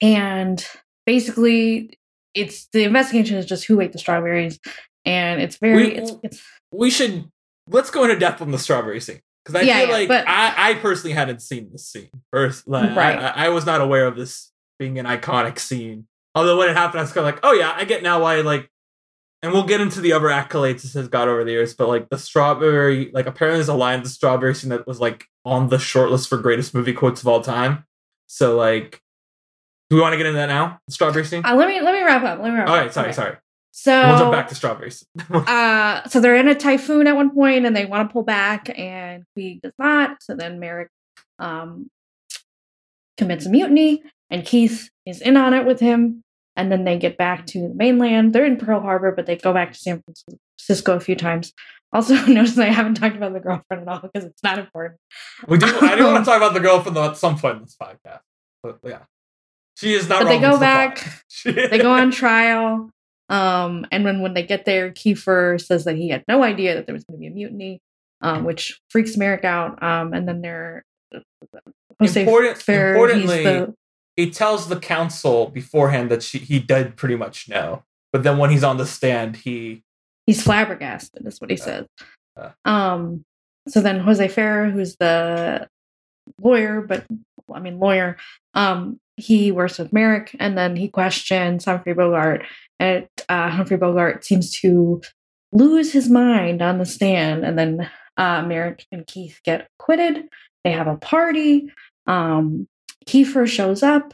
[0.01, 0.65] and
[1.05, 1.97] basically,
[2.33, 4.59] it's the investigation is just who ate the strawberries,
[5.05, 6.41] and it's very We- it's, it's
[6.71, 7.29] We should
[7.69, 10.27] let's go into depth on the strawberry scene because I Yeah, feel yeah, like but-
[10.27, 12.67] I, I personally hadn't seen this scene first.
[12.67, 13.17] Like, Right.
[13.17, 16.07] I, I, I was not aware of this being an iconic scene.
[16.35, 18.41] Although when it happened, I was kind of like, oh yeah, I get now why
[18.41, 18.69] like.
[19.45, 22.09] And we'll get into the other accolades this has got over the years, but like
[22.09, 25.69] the strawberry, like apparently there's a line in the strawberry scene that was like on
[25.69, 27.85] the short list for greatest movie quotes of all time.
[28.25, 29.01] So like,
[29.91, 30.79] do we want to get into that now?
[30.87, 31.45] The strawberry scene.
[31.45, 32.39] uh, let me let me wrap up.
[32.39, 32.81] Let me wrap all up.
[32.81, 33.15] right, sorry, Okay.
[33.15, 33.37] sorry.
[33.71, 35.05] So we'll jump back to strawberries.
[35.29, 38.71] uh, so they're in a typhoon at one point and they want to pull back
[38.79, 40.23] and Queeg does not.
[40.23, 40.87] So then Maryk
[41.37, 41.91] um,
[43.17, 46.23] commits a mutiny and Keith is in on it with him.
[46.55, 48.33] And then they get back to the mainland.
[48.33, 50.01] They're in Pearl Harbor, but they go back to San
[50.57, 51.53] Francisco, a few times.
[51.93, 54.99] Also, notice I haven't talked about the girlfriend at all because it's not important.
[55.47, 55.65] We do.
[55.65, 58.19] I do want to talk about the girlfriend though at some point in this podcast.
[58.61, 59.03] But yeah,
[59.77, 60.23] she is not.
[60.23, 61.07] But they go back.
[61.45, 62.89] they go on trial.
[63.29, 66.85] Um, and when when they get there, Keefer says that he had no idea that
[66.85, 67.79] there was going to be a mutiny,
[68.19, 69.81] um, which freaks Maryk out.
[69.81, 70.83] Um, and then they're
[72.01, 73.73] Jose Important- importantly, the
[74.15, 78.49] he tells the counsel beforehand that she he did pretty much know, but then when
[78.49, 79.83] he's on the stand, he
[80.25, 81.63] he's flabbergasted is what he Yeah.
[81.63, 81.85] says
[82.37, 82.49] Uh.
[82.65, 83.23] um
[83.67, 85.67] so then jose ferrer who's the
[86.41, 87.05] lawyer but
[87.53, 88.17] i mean lawyer
[88.55, 92.43] um he works with maryk and then he questions humphrey bogart
[92.79, 94.99] and uh, humphrey bogart seems to
[95.51, 100.23] lose his mind on the stand and then uh, maryk and keith get acquitted
[100.63, 101.71] they have a party
[102.07, 102.67] um
[103.07, 104.13] keefer shows up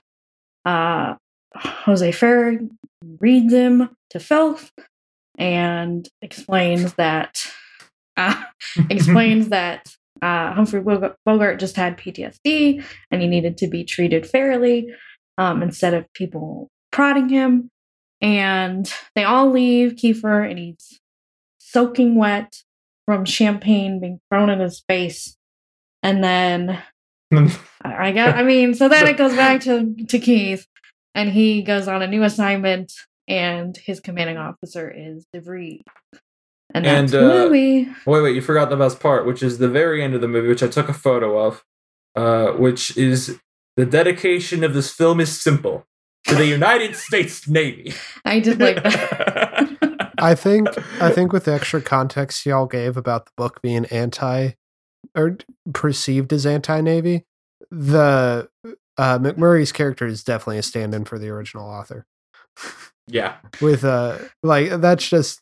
[0.66, 1.16] uh
[1.56, 2.60] jose ferrer
[3.20, 4.72] reads him to filth
[5.38, 7.46] and explains that
[8.18, 8.44] uh,
[8.90, 14.94] explains that uh, Humphrey Bogart just had PTSD and he needed to be treated fairly
[15.38, 17.70] um, instead of people prodding him.
[18.22, 21.00] And they all leave Keefer, and he's
[21.58, 22.62] soaking wet
[23.08, 25.36] from champagne being thrown in his face.
[26.04, 26.84] And then
[27.32, 27.50] I
[27.84, 30.68] I got, I mean, so then it goes back to, to Keith,
[31.16, 32.94] and he goes on a new assignment,
[33.28, 35.84] and his commanding officer is DeVries.
[36.74, 37.88] And that's And, the uh, movie.
[38.06, 40.48] Wait, wait, you forgot the best part, which is the very end of the movie,
[40.48, 41.64] which I took a photo of,
[42.16, 43.40] uh, which is
[43.76, 45.86] the dedication of this film is simple
[46.28, 47.94] to the United States Navy.
[48.26, 50.12] I did like that.
[50.18, 50.70] I think
[51.02, 54.52] I think with the extra context y'all gave about the book being anti
[55.16, 55.38] or
[55.74, 57.26] perceived as anti-navy,
[57.70, 58.50] the
[58.98, 62.06] uh, MacMurray's character is definitely a stand-in for the original author.
[63.08, 63.38] yeah.
[63.62, 65.42] With uh, like that's just,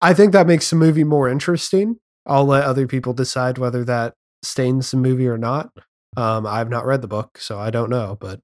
[0.00, 1.98] I think that makes the movie more interesting.
[2.26, 5.70] I'll let other people decide whether that stains the movie or not.
[6.16, 8.16] Um, I've not read the book, so I don't know.
[8.20, 8.40] But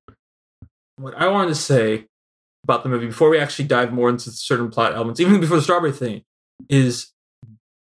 [0.96, 2.06] What I wanted to say
[2.64, 5.62] about the movie before we actually dive more into certain plot elements, even before the
[5.62, 6.22] strawberry thing,
[6.68, 7.12] is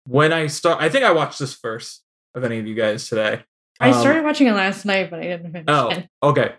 [0.06, 0.80] when I start.
[0.80, 2.02] I think I watched this first
[2.34, 3.42] of any of you guys today.
[3.80, 6.08] I Um, started watching it last night, but I didn't finish Oh, it.
[6.22, 6.54] okay.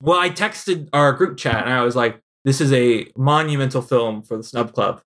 [0.00, 4.22] Well, I texted our group chat and I was like, this is a monumental film
[4.22, 5.00] for the Snub Club.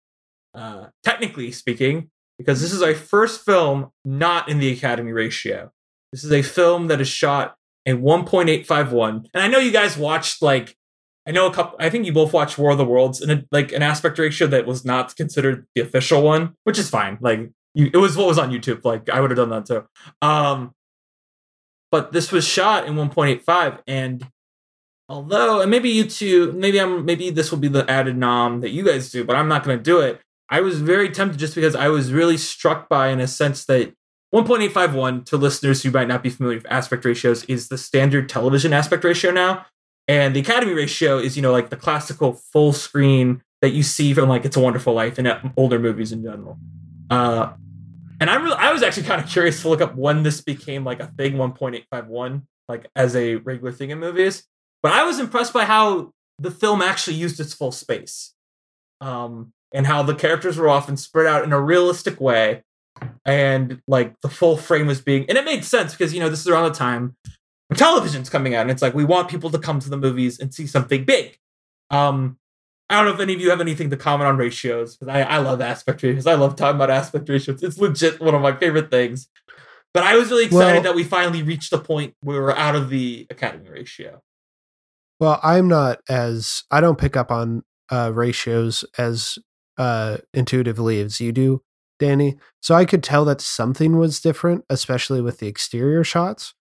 [0.54, 5.70] Uh, technically speaking, because this is our first film not in the Academy ratio.
[6.12, 7.54] This is a film that is shot
[7.86, 9.26] in 1.851.
[9.34, 10.74] And I know you guys watched like
[11.26, 13.44] I know a couple I think you both watched War of the Worlds in a,
[13.52, 17.18] like an aspect ratio that was not considered the official one, which is fine.
[17.20, 18.84] Like you, it was what was on YouTube.
[18.84, 19.86] Like I would have done that too.
[20.20, 20.74] Um
[21.90, 24.26] but this was shot in 1.85 and
[25.08, 28.70] although and maybe you two maybe i'm maybe this will be the added nom that
[28.70, 31.54] you guys do but i'm not going to do it i was very tempted just
[31.54, 33.92] because i was really struck by in a sense that
[34.34, 38.72] 1.851 to listeners who might not be familiar with aspect ratios is the standard television
[38.72, 39.64] aspect ratio now
[40.06, 44.12] and the academy ratio is you know like the classical full screen that you see
[44.12, 46.58] from like it's a wonderful life and uh, older movies in general
[47.10, 47.50] uh
[48.20, 50.85] and I'm really, I was actually kind of curious to look up when this became
[50.85, 54.44] like a thing, 1.851, like as a regular thing in movies.
[54.83, 58.35] But I was impressed by how the film actually used its full space,
[59.00, 62.62] um, and how the characters were often spread out in a realistic way,
[63.24, 66.40] and like the full frame was being, and it made sense because you know this
[66.40, 67.16] is around the time
[67.76, 70.54] television's coming out, and it's like we want people to come to the movies and
[70.54, 71.37] see something big.
[71.90, 72.38] Um,
[72.90, 75.22] I don't know if any of you have anything to comment on ratios because I,
[75.22, 76.27] I love aspect ratios.
[76.27, 77.62] I love talking about aspect ratios.
[77.62, 79.29] It's legit one of my favorite things.
[79.92, 82.74] But I was really excited Well- that we finally reached the point where we're out
[82.77, 84.22] of the academy ratio.
[85.20, 89.38] Well, I'm not as I don't pick up on uh, ratios as
[89.77, 91.62] uh, intuitively as you do,
[91.98, 92.37] Danny.
[92.62, 96.55] So I could tell that something was different, especially with the exterior shots.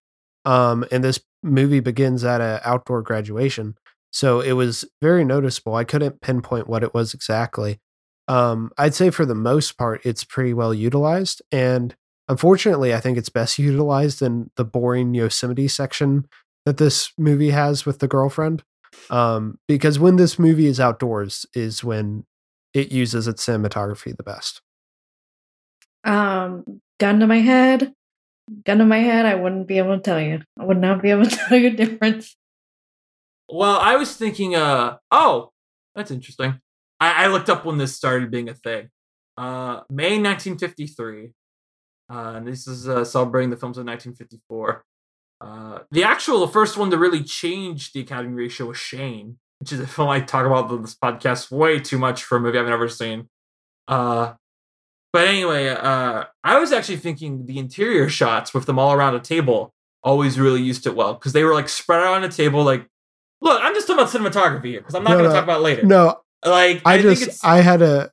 [0.44, 3.76] Um, and this movie begins at an outdoor graduation,
[4.10, 5.74] so it was very noticeable.
[5.74, 7.80] I couldn't pinpoint what it was exactly.
[8.26, 11.94] Um, I'd say for the most part, it's pretty well utilized, and
[12.28, 16.26] unfortunately, I think it's best utilized in the boring Yosemite section
[16.66, 18.62] that this movie has with the girlfriend.
[19.10, 22.24] Um, because when this movie is outdoors is when
[22.74, 24.60] it uses its cinematography the best.
[26.04, 27.92] Um, gun to my head,
[28.64, 30.42] gun to my head, I wouldn't be able to tell you.
[30.58, 32.36] I would not be able to tell you a difference.
[33.48, 35.52] Well, I was thinking, uh, oh,
[35.94, 36.60] that's interesting.
[37.00, 38.88] I, I looked up when this started being a thing.
[39.36, 41.32] Uh, May 1953.
[42.10, 44.84] Uh, and this is uh, celebrating the films of 1954.
[45.40, 49.72] Uh, the actual the first one to really change the Academy ratio was Shane, which
[49.72, 52.58] is a film I talk about on this podcast way too much for a movie
[52.58, 53.28] I've never seen.
[53.86, 54.34] Uh,
[55.12, 59.20] But anyway, uh, I was actually thinking the interior shots with them all around a
[59.20, 62.64] table always really used it well because they were like spread out on a table.
[62.64, 62.86] Like,
[63.40, 65.34] look, I'm just talking about cinematography here because I'm not No, going to no.
[65.34, 65.82] talk about it later.
[65.84, 68.10] No, like I, think just I had a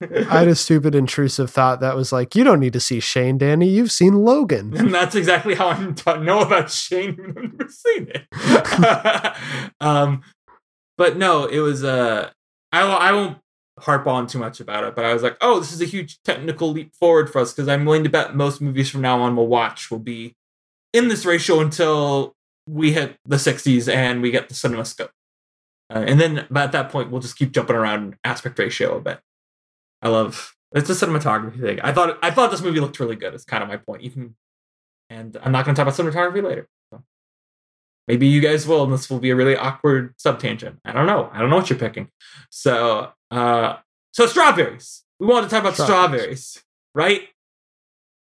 [0.02, 3.38] I had a stupid intrusive thought that was like, you don't need to see Shane,
[3.38, 3.68] Danny.
[3.68, 4.76] You've seen Logan.
[4.76, 7.16] And that's exactly how I know about Shane.
[7.36, 9.74] I've never seen it.
[9.80, 10.22] um,
[10.98, 11.84] but no, it was.
[11.84, 12.30] Uh,
[12.72, 13.38] I I won't
[13.80, 14.94] harp on too much about it.
[14.94, 17.68] But I was like, oh, this is a huge technical leap forward for us because
[17.68, 20.34] I'm willing to bet most movies from now on we'll watch will be
[20.92, 22.33] in this ratio until
[22.66, 25.10] we hit the 60s and we get the CinemaScope.
[25.94, 29.00] Uh, and then but at that point, we'll just keep jumping around aspect ratio a
[29.00, 29.20] bit.
[30.02, 31.80] I love it's a cinematography thing.
[31.80, 33.34] I thought I thought this movie looked really good.
[33.34, 34.02] It's kind of my point.
[34.12, 34.34] Can,
[35.08, 36.68] and I'm not going to talk about cinematography later.
[36.90, 37.02] So.
[38.08, 40.78] Maybe you guys will, and this will be a really awkward subtangent.
[40.84, 41.30] I don't know.
[41.32, 42.08] I don't know what you're picking.
[42.50, 43.76] So, uh,
[44.12, 45.04] so strawberries.
[45.20, 46.44] We want to talk about Strawberries.
[46.44, 47.28] strawberries, right?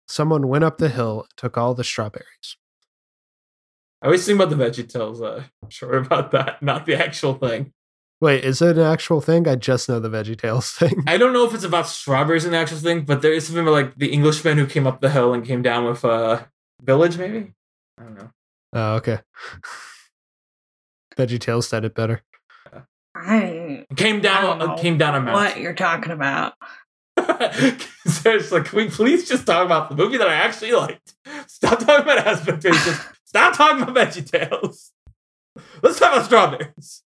[0.07, 2.57] Someone went up the hill and took all the strawberries.
[4.03, 5.21] I always think about the Veggie Tales.
[5.21, 7.71] Uh, I'm sure about that, not the actual thing.
[8.21, 9.47] Wait, is it an actual thing?
[9.47, 11.03] I just know the Veggie Tales thing.
[11.07, 13.63] I don't know if it's about strawberries in the actual thing, but there is something
[13.63, 16.49] about like the Englishman who came up the hill and came down with a
[16.81, 17.53] village, maybe.
[17.99, 18.29] I don't know.
[18.73, 19.19] Oh, okay.
[21.17, 22.21] Veggie Tales said it better.
[23.15, 24.59] I Came I down.
[24.59, 25.33] don't know came down a mountain.
[25.33, 26.53] what you're talking about.
[28.07, 31.13] Seriously, can we please just talk about the movie that I actually liked?
[31.47, 32.99] Stop talking about aspect ratios.
[33.33, 34.91] Stop talking about Veggie Tales.
[35.81, 37.01] Let's talk about strawberries.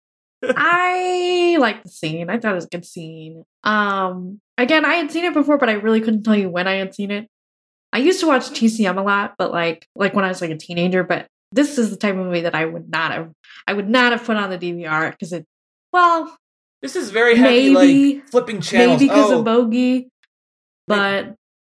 [0.42, 2.30] I like the scene.
[2.30, 3.44] I thought it was a good scene.
[3.62, 6.76] Um, again, I had seen it before, but I really couldn't tell you when I
[6.76, 7.28] had seen it.
[7.92, 10.56] I used to watch TCM a lot, but like like when I was like a
[10.56, 11.04] teenager.
[11.04, 13.30] But this is the type of movie that I would not have
[13.66, 15.44] I would not have put on the DVR because it
[15.92, 16.36] well
[16.80, 18.98] This is very heavy, Maybe- like flipping channels.
[18.98, 20.08] maybe because oh, of Bogey,
[20.86, 21.34] but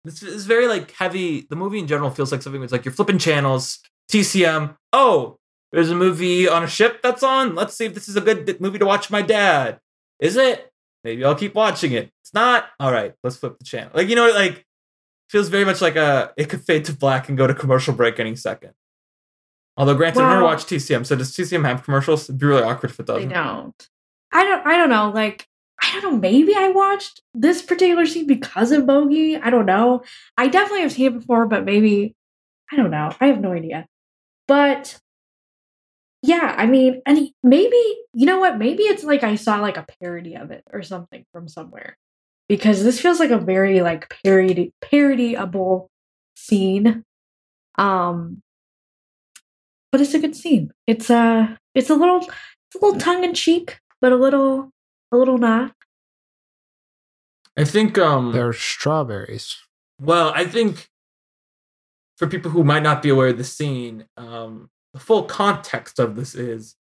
[0.05, 1.47] This is very like heavy.
[1.49, 3.81] The movie in general feels like something that's like you're flipping channels.
[4.11, 4.77] TCM.
[4.93, 5.39] Oh,
[5.73, 7.55] there's a movie on a ship that's on.
[7.55, 9.81] Let's see if this is a good movie to watch my dad.
[10.21, 10.71] Is it?
[11.03, 12.11] Maybe I'll keep watching it.
[12.23, 12.67] It's not.
[12.81, 13.91] All right, let's flip the channel.
[13.95, 14.65] Like you know, like
[15.29, 18.19] feels very much like a it could fade to black and go to commercial break
[18.21, 18.73] any second.
[19.77, 22.25] Although granted, I've never Well- watched TCM, so does TCM have commercials?
[22.25, 23.29] It'd be really awkward if it doesn't.
[23.29, 23.89] They don't.
[24.33, 24.67] I don't.
[24.67, 25.11] I don't know.
[25.11, 25.47] Like
[25.83, 26.19] I don't know.
[26.19, 29.37] Maybe I watched this particular scene because of Bogey.
[29.37, 30.03] I don't know.
[30.39, 32.15] I definitely have seen it before, but maybe
[32.73, 33.13] I don't know.
[33.21, 33.87] I have no idea.
[34.47, 34.99] But
[36.23, 37.77] yeah, I mean, and maybe
[38.15, 38.59] you know what?
[38.59, 41.99] Maybe it's like I saw like a parody of it or something from somewhere
[42.49, 45.89] because this feels like a very like parody parodyable
[46.37, 47.05] scene.
[47.77, 48.43] Um,
[49.93, 50.71] but it's a good scene.
[50.87, 54.71] It's uh it's a little it's a little tongue in cheek, but a little
[55.13, 55.73] a little not.
[57.57, 59.57] I think um They're strawberries.
[60.01, 60.89] Well, I think
[62.17, 66.17] for people who might not be aware of the scene, um, the full context of
[66.17, 66.77] this is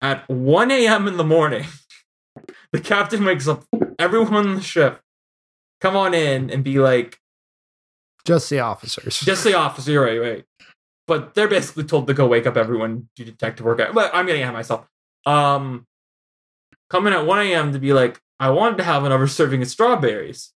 [0.00, 1.08] at 1 a.m.
[1.08, 1.66] in the morning,
[2.72, 3.64] the captain wakes up
[3.98, 5.00] everyone on the ship,
[5.80, 7.18] come on in and be like,
[8.24, 9.20] Just the officers.
[9.20, 10.44] just the officer, you're right, right.
[11.06, 13.78] But they're basically told to go wake up everyone, do detective work.
[13.80, 14.86] Out but I'm getting ahead of myself.
[15.24, 15.86] Um,
[16.90, 17.72] come in at 1 a.m.
[17.72, 20.52] to be like, I wanted to have another serving of strawberries.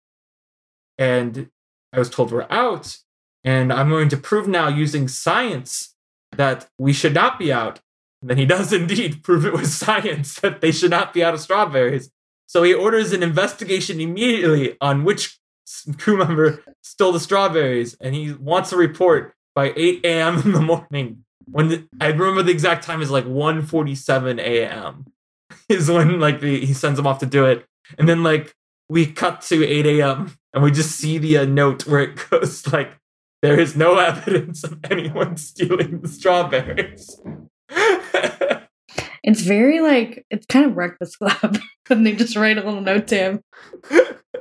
[0.97, 1.51] And
[1.93, 2.97] I was told we're out.
[3.44, 5.94] And I'm going to prove now using science
[6.37, 7.81] that we should not be out.
[8.20, 11.35] And then he does indeed prove it with science that they should not be out
[11.35, 12.11] of strawberries.
[12.46, 15.38] So he orders an investigation immediately on which
[15.98, 17.96] crew member stole the strawberries.
[18.01, 20.38] And he wants a report by 8 a.m.
[20.42, 21.24] in the morning.
[21.51, 25.07] When the, I remember the exact time is like 1:47 a.m.
[25.68, 27.64] is when like the, he sends them off to do it,
[27.98, 28.55] and then like
[28.88, 30.37] we cut to 8 a.m.
[30.53, 32.98] and we just see the uh, note where it goes like
[33.42, 37.20] there is no evidence of anyone stealing the strawberries.
[39.29, 41.59] It's very like it's kind of Breakfast Club,
[41.90, 43.40] and they just write a little note to him.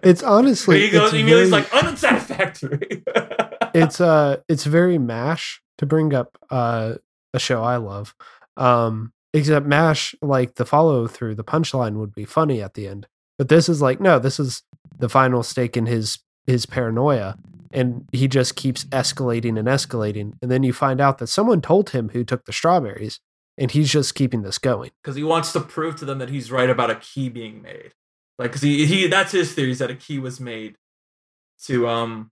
[0.01, 3.03] It's honestly he goes it's immediately very, like unsatisfactory.
[3.73, 6.93] it's uh it's very mash to bring up uh
[7.33, 8.15] a show I love.
[8.55, 13.07] Um except mash like the follow through the punchline would be funny at the end.
[13.37, 14.63] But this is like no, this is
[14.97, 17.37] the final stake in his his paranoia
[17.71, 21.91] and he just keeps escalating and escalating and then you find out that someone told
[21.91, 23.19] him who took the strawberries
[23.57, 24.91] and he's just keeping this going.
[25.03, 27.93] because he wants to prove to them that he's right about a key being made.
[28.39, 30.75] Like, cause he, he that's his theory is that a key was made
[31.65, 32.31] to um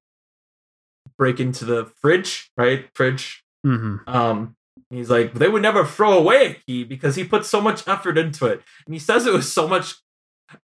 [1.18, 2.86] break into the fridge, right?
[2.94, 3.44] Fridge.
[3.66, 4.08] mm-hmm.
[4.08, 4.56] Um,
[4.90, 8.18] he's like, they would never throw away a key because he put so much effort
[8.18, 9.96] into it, and he says it was so much.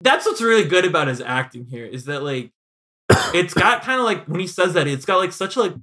[0.00, 2.52] That's what's really good about his acting here is that like
[3.34, 5.74] it's got kind of like when he says that, it's got like such like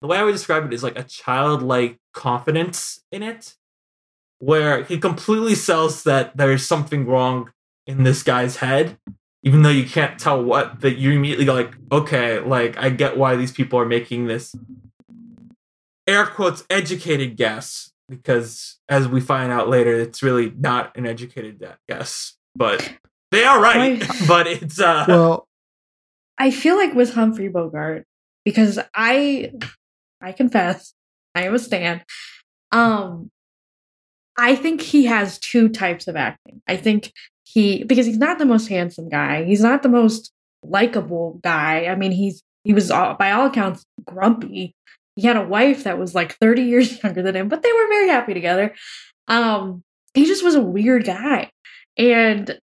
[0.00, 3.54] the way I would describe it is like a childlike confidence in it,
[4.38, 7.52] where he completely sells that there's something wrong
[7.86, 8.98] in this guy's head,
[9.42, 10.80] even though you can't tell what.
[10.80, 14.54] That you immediately go like, okay, like I get why these people are making this
[16.06, 21.64] air quotes educated guess because as we find out later, it's really not an educated
[21.88, 22.92] guess, but
[23.30, 24.02] they are right.
[24.28, 25.48] but it's uh well,
[26.40, 28.06] I feel like with Humphrey Bogart
[28.46, 29.52] because I
[30.22, 30.94] I confess
[31.34, 32.02] I am a stan.
[32.72, 33.30] Um
[34.38, 36.62] I think he has two types of acting.
[36.66, 37.12] I think
[37.44, 39.44] he because he's not the most handsome guy.
[39.44, 40.32] He's not the most
[40.62, 41.84] likable guy.
[41.84, 44.74] I mean, he's he was all, by all accounts grumpy.
[45.16, 47.88] He had a wife that was like 30 years younger than him, but they were
[47.88, 48.74] very happy together.
[49.28, 49.84] Um
[50.14, 51.50] he just was a weird guy.
[51.98, 52.58] And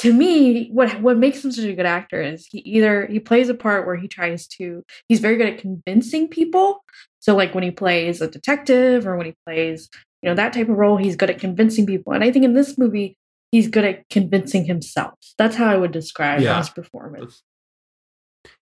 [0.00, 3.48] to me, what what makes him such a good actor is he either he plays
[3.48, 6.82] a part where he tries to he's very good at convincing people.
[7.20, 9.88] So like when he plays a detective or when he plays,
[10.22, 12.12] you know, that type of role, he's good at convincing people.
[12.12, 13.16] And I think in this movie,
[13.52, 15.14] he's good at convincing himself.
[15.38, 16.58] That's how I would describe Yeah.
[16.58, 17.42] his performance.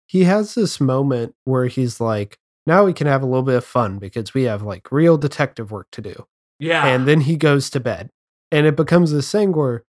[0.08, 3.66] he has this moment where he's like, now we can have a little bit of
[3.66, 6.26] fun because we have like real detective work to do.
[6.60, 6.86] yeah.
[6.88, 8.10] And then he goes to bed.
[8.52, 9.84] And it becomes this thing where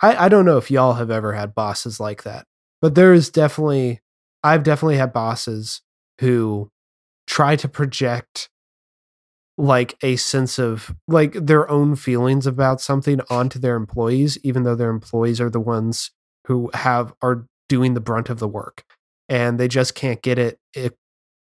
[0.00, 2.46] I, I don't know if y'all have ever had bosses like that,
[2.80, 4.00] but there is definitely,
[4.42, 5.82] I've definitely had bosses
[6.20, 6.70] who
[7.26, 8.48] try to project
[9.56, 14.76] like a sense of like their own feelings about something onto their employees, even though
[14.76, 16.12] their employees are the ones
[16.46, 18.84] who have are doing the brunt of the work.
[19.28, 20.58] And they just can't get it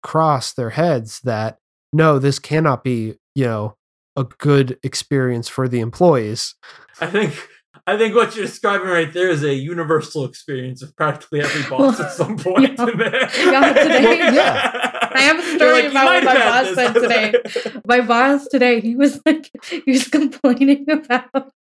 [0.04, 1.58] across their heads that
[1.94, 3.76] no, this cannot be, you know,
[4.16, 6.56] a good experience for the employees.
[7.00, 7.48] I think
[7.88, 12.00] I think what you're describing right there is a universal experience of practically every boss
[12.02, 12.78] at some point.
[12.78, 12.90] Yeah.
[12.90, 13.30] in there.
[13.38, 15.10] Yeah, today- Well, yeah.
[15.16, 17.82] I have a story like, about what my boss this." said today.
[17.86, 21.52] My boss today, he was like, he was complaining about.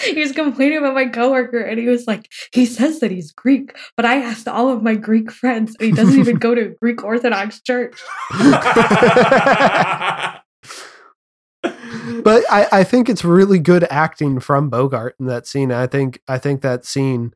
[0.00, 3.76] He was complaining about my coworker, and he was like, he says that he's Greek,
[3.96, 7.02] but I asked all of my Greek friends, and he doesn't even go to Greek
[7.02, 7.98] Orthodox church.
[12.22, 15.72] But I, I think it's really good acting from Bogart in that scene.
[15.72, 17.34] I think I think that scene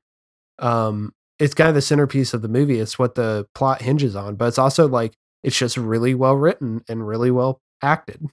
[0.59, 2.79] um it's kind of the centerpiece of the movie.
[2.79, 6.83] It's what the plot hinges on, but it's also like it's just really well written
[6.89, 8.25] and really well acted.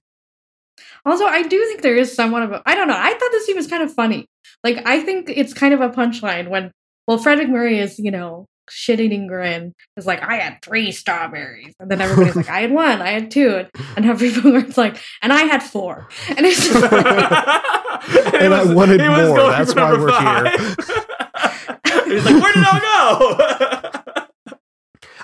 [1.06, 2.62] Also, I do think there is somewhat of a.
[2.66, 2.98] I don't know.
[2.98, 4.26] I thought this scene was kind of funny.
[4.64, 6.72] Like, I think it's kind of a punchline when,
[7.08, 11.74] well, Fred MacMurray is, you know, shit eating grin is like, I had three strawberries.
[11.80, 13.66] And then everybody's like, I had one, I had two.
[13.96, 16.08] And Humphrey Bogart's like, and I had four.
[16.30, 16.92] And it's just like,
[18.34, 19.52] And I wanted more.
[19.52, 20.54] That's why we're five.
[22.06, 24.56] He's like, where did it all go?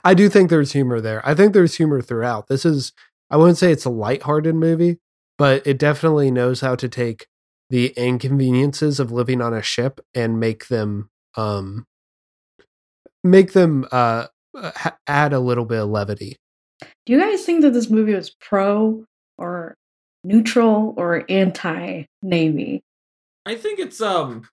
[0.03, 1.27] I do think there's humor there.
[1.27, 2.47] I think there's humor throughout.
[2.47, 2.93] This is
[3.31, 4.99] I wouldn't say it's a lighthearted movie,
[5.37, 7.27] but it definitely knows how to take
[7.71, 11.87] the inconveniences of living on a ship and make them um
[13.25, 16.37] make them uh ha- add a little bit of levity.
[17.05, 19.03] do you guys think that this movie was pro
[19.37, 19.75] or
[20.23, 22.81] neutral or anti Navy?
[23.45, 24.47] I think it's um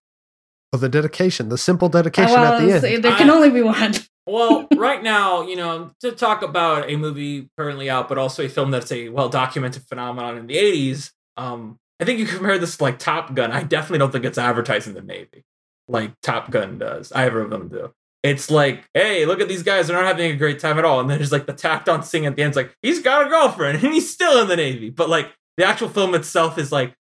[0.72, 3.04] Of the dedication, the simple dedication well, at the it's- end.
[3.04, 3.94] there can I- only be one.
[4.26, 8.48] well, right now, you know, to talk about a movie currently out, but also a
[8.48, 12.76] film that's a well documented phenomenon in the 80s, um, I think you compare this
[12.78, 13.52] to like Top Gun.
[13.52, 15.42] I definitely don't think it's advertising the Navy
[15.88, 17.12] like Top Gun does.
[17.12, 17.92] Either of them do.
[18.22, 19.88] It's like, hey, look at these guys.
[19.88, 21.00] They're not having a great time at all.
[21.00, 22.50] And then there's like the tacked on thing at the end.
[22.50, 24.90] It's like, he's got a girlfriend and he's still in the Navy.
[24.90, 26.94] But like the actual film itself is like,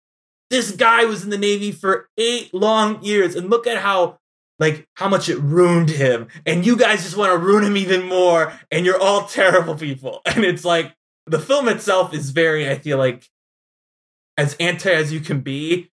[0.50, 3.36] this guy was in the Navy for eight long years.
[3.36, 4.18] And look at how
[4.58, 8.06] like how much it ruined him and you guys just want to ruin him even
[8.06, 10.94] more and you're all terrible people and it's like
[11.26, 13.28] the film itself is very i feel like
[14.36, 15.90] as anti as you can be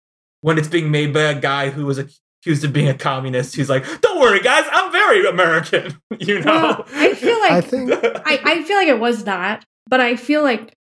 [0.42, 3.70] when it's being made by a guy who was accused of being a communist who's
[3.70, 7.92] like don't worry guys i'm very american you know Well, I feel like I think
[8.26, 10.76] I, I feel like it was not, but I feel like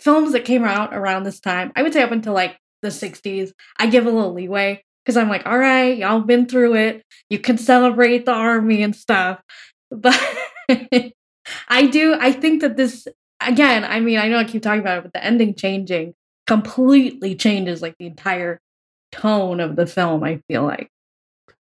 [0.00, 3.52] films that came out around this time, I would say up until like the 60s,
[3.78, 7.02] I give a little leeway because I'm like, all right, y'all been through it.
[7.30, 9.40] You can celebrate the army and stuff.
[9.88, 11.12] But
[11.68, 13.06] I do, I think that this,
[13.40, 16.14] again, I mean, I know I keep talking about it, but the ending changing
[16.48, 18.58] completely changes like the entire
[19.12, 20.88] tone of the film, I feel like.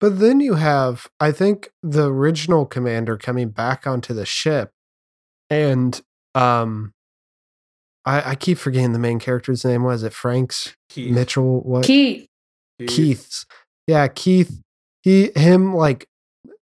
[0.06, 4.70] But then you have, I think, the original commander coming back onto the ship,
[5.49, 5.99] and
[6.36, 6.93] um,
[8.06, 9.82] I, I keep forgetting the main character's name.
[9.82, 11.12] Was it Frank's Keith.
[11.12, 11.62] Mitchell?
[11.62, 12.28] What Keith,
[12.86, 13.47] Keith's?
[13.88, 14.62] Yeah, Keith.
[15.01, 16.08] He him like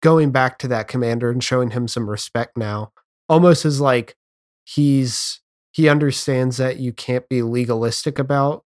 [0.02, 2.90] going back to that commander and showing him some respect now,
[3.28, 4.16] almost as like
[4.64, 8.64] he's he understands that you can't be legalistic about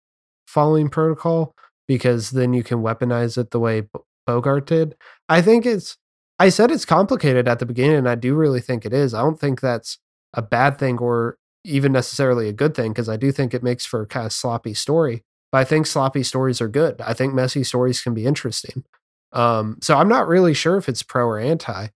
[0.47, 1.57] following protocol
[1.89, 3.89] because then you can weaponize it the way B-
[4.31, 4.95] Bogart did.
[5.29, 5.99] I think it's
[6.39, 9.13] I said it's complicated at the beginning and I do really think it is.
[9.13, 9.99] I don't think that's
[10.33, 13.85] a bad thing or even necessarily a good thing because I do think it makes
[13.85, 15.25] for a kind of sloppy story.
[15.51, 17.01] But I think sloppy stories are good.
[17.01, 18.85] I think messy stories can be interesting.
[19.33, 21.89] Um, so I'm not really sure if it's pro or anti,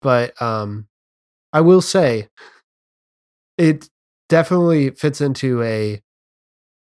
[0.00, 0.88] but um,
[1.52, 2.28] I will say
[3.58, 3.90] it
[4.30, 6.00] definitely fits into a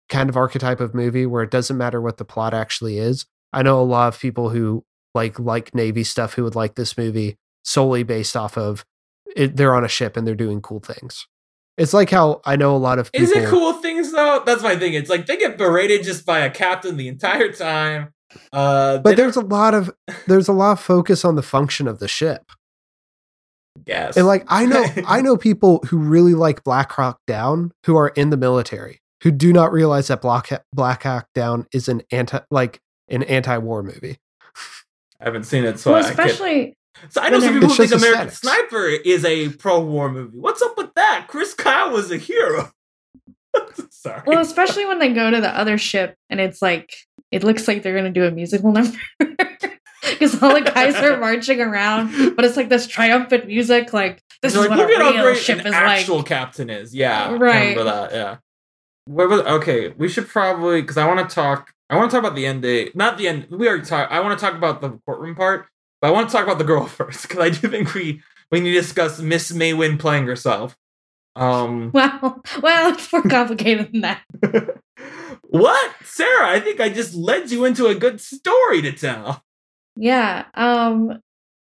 [0.07, 3.25] kind of archetype of movie where it doesn't matter what the plot actually is.
[3.53, 4.83] I know a lot of people who
[5.13, 8.85] like like Navy stuff who would like this movie solely based off of
[9.35, 11.27] it, they're on a ship and they're doing cool things.
[11.77, 13.27] It's like how I know a lot of people.
[13.27, 14.43] Is it cool things though?
[14.45, 14.93] That's my thing.
[14.93, 18.13] It's like they get berated just by a captain the entire time.
[18.51, 19.91] Uh, But there's a lot of
[20.27, 22.51] there's a lot of focus on the function of the ship.
[23.87, 27.95] yes, And like I know I know people who really like Black Hawk Down who
[27.97, 32.01] are in the military who do not realize that Black Black Hawk Down is an
[32.11, 32.79] anti like
[33.13, 34.17] an anti-war movie.
[35.19, 36.75] I haven't seen it, so well, I especially
[37.09, 38.39] So I know some It's people think American aesthetics.
[38.69, 40.37] Sniper is a pro-war movie.
[40.37, 41.25] What's up with that?
[41.29, 42.71] Chris Kyle was a hero.
[43.89, 44.21] Sorry.
[44.25, 46.93] well, especially when they go to the other ship and it's like
[47.31, 48.97] it looks like they're gonna do a musical number.
[50.03, 54.51] Because all the guys are marching around, but it's like this triumphant music, like this
[54.53, 56.25] They're is like, what look at a real great ship an is actual like.
[56.25, 56.93] captain is.
[56.93, 57.59] Yeah, I Right.
[57.69, 58.11] remember that.
[58.11, 58.37] Yeah.
[59.05, 59.89] Where was okay?
[59.97, 61.71] We should probably because I want to talk.
[61.93, 63.47] I want to talk about the end date, not the end.
[63.51, 64.11] We already talked.
[64.11, 65.67] I want to talk about the courtroom part,
[66.01, 68.61] but I want to talk about the girl first because I do think we we
[68.61, 70.75] need to discuss Miss May Wynn playing herself.
[71.35, 74.23] Um, Well, well, it's more complicated than that.
[75.43, 76.49] what, Sarah?
[76.49, 79.43] I think I just led you into a good story to tell.
[79.95, 80.45] Yeah.
[80.55, 81.19] Um,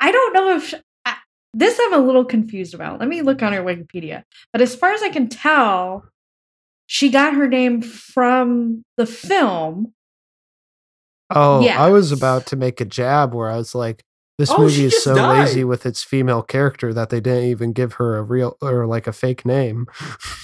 [0.01, 0.73] I don't know if
[1.05, 1.17] I,
[1.53, 2.99] this I'm a little confused about.
[2.99, 4.23] Let me look on her Wikipedia.
[4.53, 6.07] But as far as I can tell,
[6.87, 9.94] she got her name from the film.
[11.35, 14.03] Oh, I was about to make a jab where I was like,
[14.39, 15.45] this Oh, movie is so died.
[15.47, 19.07] lazy with its female character that they didn't even give her a real or like
[19.07, 19.87] a fake name.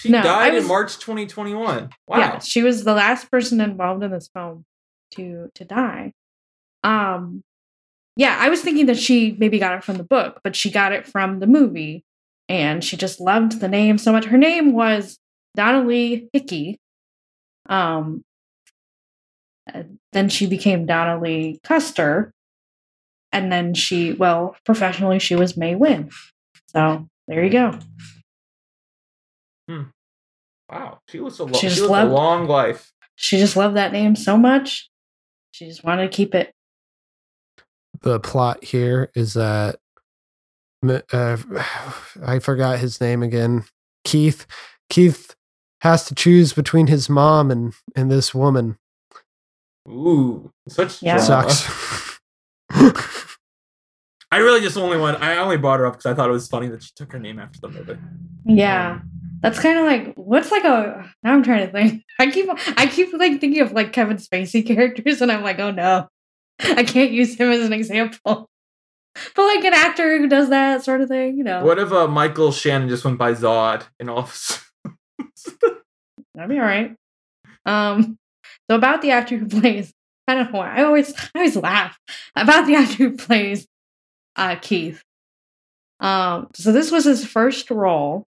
[0.00, 1.90] She No, died was- in March 2021.
[2.06, 2.18] Wow.
[2.18, 4.64] Yeah, she was the last person involved in this film
[5.16, 6.12] to to die.
[6.84, 7.42] Um,
[8.16, 10.92] yeah, I was thinking that she maybe got it from the book, but she got
[10.92, 12.04] it from the movie,
[12.48, 14.24] and she just loved the name so much.
[14.26, 15.18] Her name was
[15.56, 16.78] Donna Lee Hickey.
[17.68, 18.22] Um,
[20.12, 22.32] then she became Donna Lee Custer,
[23.32, 26.10] and then she, well, professionally, she was May Wynn.
[26.66, 27.78] So there you go.
[30.70, 31.00] Wow.
[31.08, 32.92] She was a, lo- She she just lived a long life.
[33.16, 34.88] She just loved that name so much.
[35.50, 36.54] She just wanted to keep it.
[38.02, 39.76] The plot here is that
[40.82, 41.36] uh,
[42.24, 43.64] I forgot his name again.
[44.04, 44.46] Keith.
[44.88, 45.34] Keith
[45.82, 48.76] has to choose between his mom and and this woman.
[49.88, 51.24] Ooh, such Yeah.
[51.24, 51.50] drama.
[51.50, 52.18] Sucks.
[54.32, 55.20] I really just only want.
[55.22, 57.18] I only brought her up because I thought it was funny that she took her
[57.18, 57.98] name after the movie.
[58.44, 59.00] Yeah.
[59.40, 62.04] That's kind of like what's like a now I'm trying to think.
[62.18, 65.70] I keep I keep like thinking of like Kevin Spacey characters and I'm like, oh
[65.72, 66.08] no.
[66.62, 68.48] I can't use him as an example.
[69.34, 71.64] But like an actor who does that sort of thing, you know.
[71.64, 74.62] What if uh, Michael Shannon just went by Zod in Office?
[76.34, 76.94] That'd be all right.
[77.66, 78.18] Um
[78.70, 79.92] so about the actor who plays
[80.28, 80.76] I don't know why.
[80.76, 81.98] I always I always laugh
[82.36, 83.66] about the actor who plays
[84.36, 85.02] uh Keith.
[85.98, 88.26] Um so this was his first role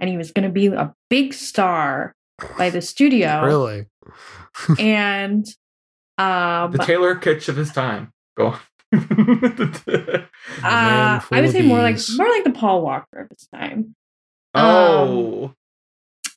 [0.00, 2.14] and he was gonna be a big star
[2.56, 3.42] by the studio.
[3.44, 3.86] really?
[4.78, 5.46] and
[6.16, 8.10] um the Taylor Kitsch of his time.
[8.38, 8.60] Go on.
[10.64, 13.94] uh, I would say more like more like the Paul Walker of his time.
[14.54, 15.52] oh.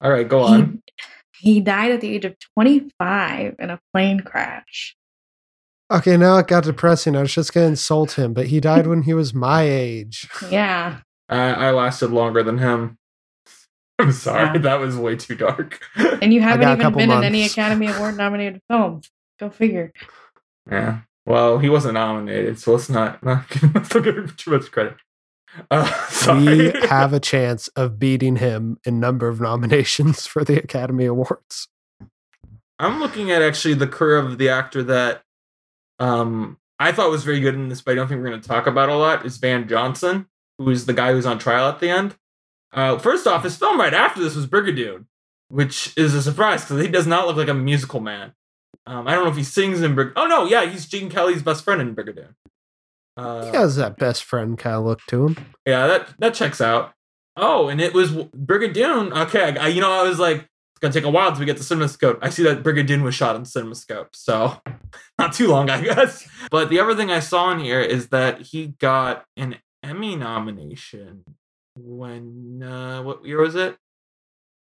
[0.01, 0.59] All right, go on.
[0.59, 1.20] he
[1.59, 4.95] died at the age of 25 in a plane crash.
[5.91, 7.15] Okay, now it got depressing.
[7.15, 10.29] I was just gonna insult him, but he died when he was my age.
[10.49, 10.99] Yeah.
[11.27, 12.97] I, I lasted longer than him.
[13.99, 14.57] I'm sorry, Yeah.
[14.59, 15.79] that was way too dark.
[15.95, 17.45] And you haven't even couple been in any.
[17.45, 19.09] Academy Award nominated films.
[19.39, 19.91] Go figure.
[20.69, 20.99] yeah.
[21.25, 24.95] Well, he wasn't nominated, so let's not, not let's not give him too much credit.
[25.69, 25.89] Uh.
[26.45, 31.67] We have a chance of beating him in number of nominations for the Academy Awards.
[32.79, 35.23] I'm looking at actually the career of the actor that
[35.99, 38.47] um I thought was very good in this, but I don't think we're going to
[38.47, 39.25] talk about a lot.
[39.25, 40.27] Is Van Johnson,
[40.57, 42.15] who is the guy who's on trial at the end.
[42.73, 45.05] Uh, first off, his film right after this was Brigadoon,
[45.49, 48.33] which is a surprise because he does not look like a musical man.
[48.87, 50.13] Um, I don't know if he sings in Brig.
[50.15, 52.33] Oh no, yeah, he's Gene Kelly's best friend in Brigadoon.
[53.17, 55.37] Uh, he has that best friend kind of look to him.
[55.65, 56.93] Yeah, that that checks out.
[57.35, 59.15] Oh, and it was Brigadoon.
[59.25, 61.57] Okay, I, you know, I was like, it's gonna take a while till we get
[61.57, 62.19] the CinemaScope.
[62.21, 64.57] I see that Brigadoon was shot on CinemaScope, so
[65.19, 66.27] not too long, I guess.
[66.49, 71.23] But the other thing I saw in here is that he got an Emmy nomination
[71.75, 73.77] when uh, what year was it?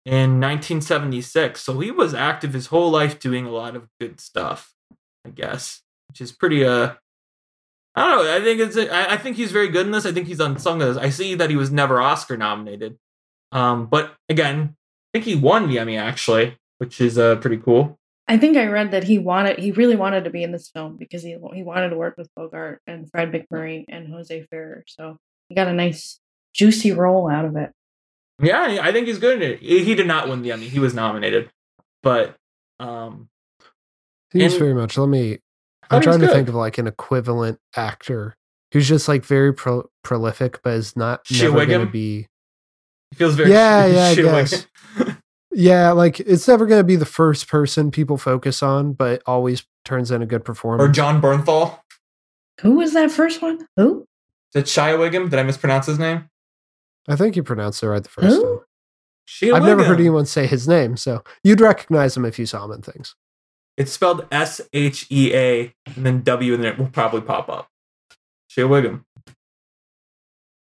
[0.05, 1.61] In 1976.
[1.61, 4.73] So he was active his whole life doing a lot of good stuff,
[5.25, 6.95] I guess, which is pretty uh
[7.97, 8.37] I don't know.
[8.37, 8.77] I think it's.
[8.77, 10.05] I, I think he's very good in this.
[10.05, 10.97] I think he's unsung as.
[10.99, 12.99] I see that he was never Oscar nominated.
[13.53, 17.99] Um, but again, I think he won the Emmy actually, which is uh pretty cool.
[18.29, 20.97] I think I read that he wanted he really wanted to be in this film
[20.99, 24.85] because he he wanted to work with Bogart and Fred MacMurray and Jose Ferrer.
[24.89, 25.17] So
[25.49, 26.19] he got a nice
[26.55, 27.71] juicy role out of it.
[28.43, 29.61] Yeah, I think he's good in it.
[29.61, 30.69] He did not win the Emmy.
[30.69, 31.51] He was nominated,
[32.03, 32.37] but
[32.79, 33.29] um,
[34.33, 34.99] He's And- very much.
[34.99, 35.39] Let me.
[35.89, 38.37] Thought I'm trying to think of like an equivalent actor
[38.73, 42.27] who's just like very pro- prolific, but is not Shea never going to be.
[43.11, 44.67] he feels very Yeah, yeah, I like- guess.
[45.59, 49.65] Yeah, like it's never going to be the first person people focus on, but always
[49.87, 50.87] turns in a good performance.
[50.87, 51.79] or Jon Bernthal.
[52.61, 53.67] Who was that first one?
[53.77, 54.07] Who?
[54.55, 55.31] Is it Shea Whigham?
[55.31, 56.29] Did I mispronounce his name?
[57.09, 58.43] I think you pronounced it right the first Who?
[58.59, 58.65] time.
[59.25, 62.63] Shea I've never heard anyone say his name, so you'd recognize him if you saw
[62.67, 63.15] him in things.
[63.77, 67.49] It's spelled S H E A and then W, and then it will probably pop
[67.49, 67.69] up.
[68.49, 69.05] Shea Whigham.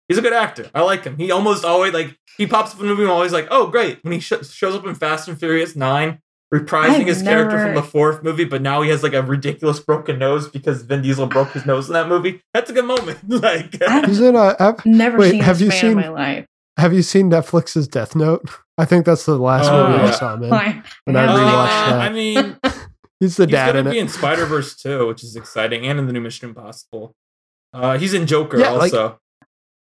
[0.08, 0.70] He's a good actor.
[0.74, 1.18] I like him.
[1.18, 3.04] He almost always like he pops up in the movie.
[3.04, 4.00] I'm always like, oh great.
[4.04, 6.20] When he sh- shows up in Fast and Furious Nine,
[6.54, 9.80] reprising I've his character from the fourth movie, but now he has like a ridiculous
[9.82, 12.42] broken nose because Vin Diesel broke his nose in that movie.
[12.54, 13.20] That's a good moment.
[13.30, 14.40] like, I've He's in a.
[14.40, 16.46] Uh, have- never Wait, seen have this you man seen- in my life.
[16.78, 18.44] Have you seen Netflix's Death Note?
[18.78, 20.50] I think that's the last Oh, movie I saw him in.
[20.50, 20.84] Why?
[21.06, 22.02] When I rewatched Uh, that.
[22.02, 22.58] I mean,
[23.20, 24.02] He's the he's dad gonna in be it.
[24.04, 27.16] in Spider Verse too, which is exciting, and in the new Mission Impossible.
[27.74, 29.20] Uh, he's in Joker Yeah, like, also.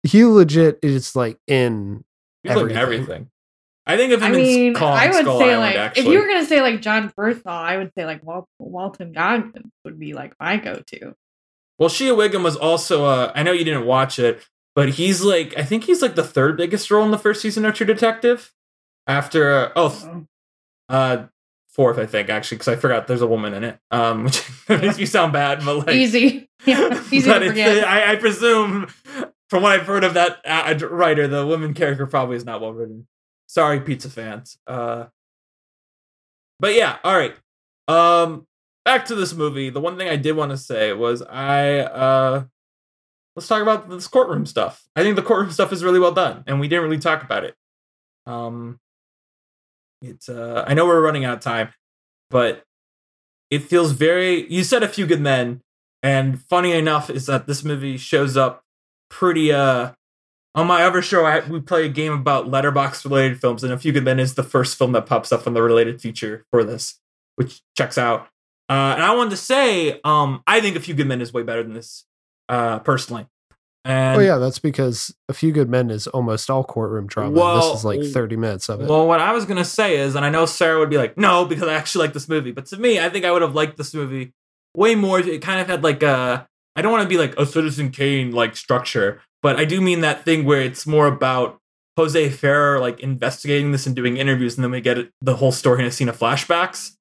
[0.02, 2.04] he legit is like in.
[2.42, 2.76] He's like everything.
[2.76, 3.30] everything.
[3.86, 6.02] I think of him I mean, Kong I would Skull say Island, like actually.
[6.06, 9.72] if you were gonna say like Jon Bernthal, I would say like Wal- Walton Goggins
[9.86, 11.14] would be like my go-to.
[11.78, 13.06] Well, Shea Whigham was also.
[13.06, 15.56] Uh, I know you didn't watch it, but he's like.
[15.56, 18.52] I think he's like the third biggest role in the first season of True Detective.
[19.06, 20.26] After uh, oh,
[20.88, 21.26] uh,
[21.74, 23.78] fourth I think actually because I forgot there's a woman in it.
[23.90, 24.24] Um,
[24.66, 27.86] which makes me sound bad, but like easy, yeah, easy but to it's, forget.
[27.86, 28.86] I, I presume
[29.50, 32.72] from what I've heard of that uh, writer, the woman character probably is not well
[32.72, 33.06] written.
[33.46, 34.56] Sorry, pizza fans.
[34.66, 35.06] Uh,
[36.60, 37.34] but yeah, all right.
[37.88, 38.46] Um,
[38.84, 39.70] back to this movie.
[39.70, 42.44] The one thing I did want to say was I uh,
[43.36, 44.84] let's talk about this courtroom stuff.
[44.94, 47.44] I think the courtroom stuff is really well done, and we didn't really talk about
[47.44, 47.54] it.
[48.26, 48.78] Um,
[50.02, 51.72] it's uh, I know we're running out of time,
[52.30, 52.64] but
[53.50, 54.50] it feels very.
[54.52, 55.60] You said a few good men,
[56.02, 58.62] and funny enough is that this movie shows up
[59.10, 59.92] pretty uh
[60.54, 63.78] on my other show I, we play a game about Letterboxd related films and a
[63.78, 66.64] few good men is the first film that pops up on the related feature for
[66.64, 66.98] this
[67.36, 68.28] which checks out
[68.68, 71.42] uh and i wanted to say um i think a few good men is way
[71.42, 72.04] better than this
[72.48, 73.26] uh personally
[73.84, 77.32] and Oh yeah, that's because A Few Good Men is almost all courtroom drama.
[77.38, 78.88] Well, this is like 30 minutes of it.
[78.88, 81.44] Well, what I was gonna say is, and I know Sarah would be like, no,
[81.44, 82.50] because I actually like this movie.
[82.50, 84.32] But to me, I think I would have liked this movie
[84.74, 85.20] way more.
[85.20, 87.90] If it kind of had like a, I don't want to be like a Citizen
[87.90, 91.58] Kane like structure, but I do mean that thing where it's more about
[91.98, 95.80] Jose Ferrer like investigating this and doing interviews, and then we get the whole story
[95.82, 96.92] in a scene of flashbacks.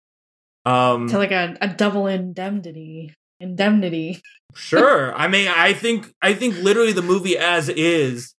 [0.66, 3.14] Um, to like a, a double indemnity.
[3.44, 4.22] Indemnity.
[4.56, 5.14] sure.
[5.16, 8.34] I mean, I think I think literally the movie as is,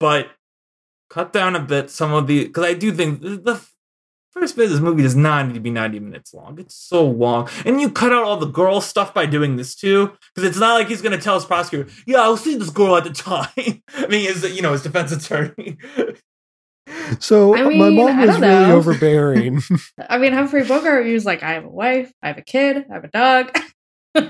[0.00, 0.30] but
[1.08, 3.66] cut down a bit some of the because I do think the, the
[4.32, 6.58] first bit of this movie does not need to be ninety minutes long.
[6.58, 10.10] It's so long, and you cut out all the girl stuff by doing this too,
[10.34, 12.96] because it's not like he's gonna tell his prosecutor, "Yeah, I was seeing this girl
[12.96, 15.76] at the time." I mean, is you know his defense attorney.
[17.20, 19.62] so I uh, my mom I was really overbearing.
[20.08, 22.86] I mean, Humphrey Bogart, he was like, I have a wife, I have a kid,
[22.90, 23.56] I have a dog.
[24.14, 24.26] well,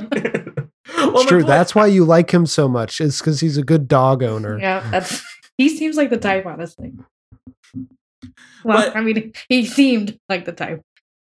[0.86, 1.38] it's true.
[1.40, 3.00] point- That's why you like him so much.
[3.00, 4.58] It's because he's a good dog owner.
[4.58, 5.22] yeah, that's
[5.58, 6.92] he seems like the type, honestly.
[8.64, 10.82] Well, But- I mean, he seemed like the type.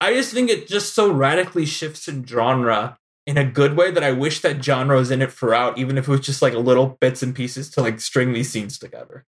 [0.00, 4.02] I just think it just so radically shifts in genre in a good way that
[4.02, 6.96] I wish that genre was in it throughout, even if it was just like little
[7.00, 9.26] bits and pieces to like string these scenes together.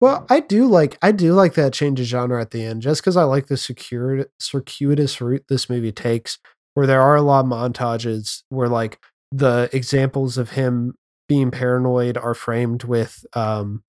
[0.00, 3.02] Well, I do like I do like that change of genre at the end, just
[3.02, 6.38] because I like the secure, circuitous route this movie takes,
[6.76, 8.98] where there are a lot of montages where like
[9.32, 10.94] the examples of him
[11.26, 13.82] being paranoid are framed with um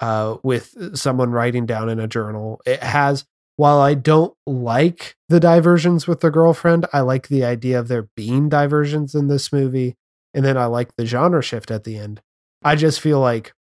[0.00, 2.60] uh with someone writing down in a journal.
[2.66, 3.24] It has
[3.54, 8.08] while I don't like the diversions with the girlfriend, I like the idea of there
[8.16, 9.94] being diversions in this movie
[10.34, 12.20] and then I like the genre shift at the end.
[12.64, 13.54] I just feel like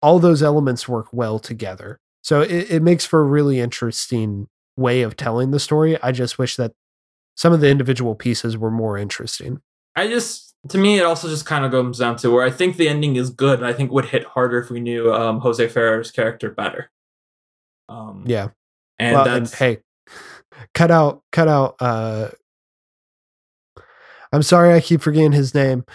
[0.00, 1.98] all those elements work well together.
[2.22, 4.46] So it, it makes for a really interesting
[4.76, 6.00] way of telling the story.
[6.00, 6.72] I just wish that
[7.40, 9.62] some of the individual pieces were more interesting.
[9.96, 12.76] I just, to me, it also just kind of comes down to where I think
[12.76, 15.40] the ending is good, and I think it would hit harder if we knew um,
[15.40, 16.90] Jose Ferrer's character better.
[17.88, 18.48] Um, Yeah.
[18.98, 19.78] and well, and hey,
[20.74, 21.76] cut out, cut out.
[21.80, 22.28] Uh,
[24.34, 25.86] I'm sorry, I keep forgetting his name.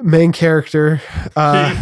[0.00, 1.02] Main character,
[1.34, 1.74] uh,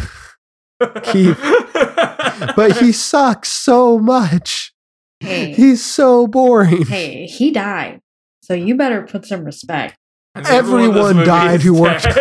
[1.03, 1.39] Keith.
[2.57, 4.73] but he sucks so much.
[5.21, 6.87] Hey, He's so boring.
[6.87, 8.01] hey, he died.
[8.45, 9.97] So you better put some respect.
[10.35, 12.07] And everyone Everyone died who worked-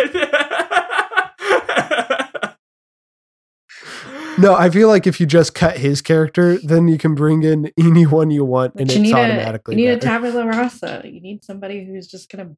[4.36, 7.70] No, I feel like if you just cut his character, then you can bring in
[7.78, 10.06] anyone you want, But and you it's need a you automatically need a better.
[10.06, 11.02] tabula rasa.
[11.04, 12.56] You need somebody who's just gonna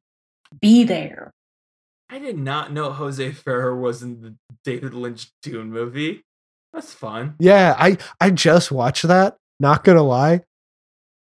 [0.59, 1.33] be there.
[2.09, 6.23] I did not know Jose Ferrer was in the David Lynch Dune movie.
[6.73, 7.35] That's fun.
[7.37, 9.37] Yeah, I I just watched that.
[9.59, 10.41] Not gonna lie,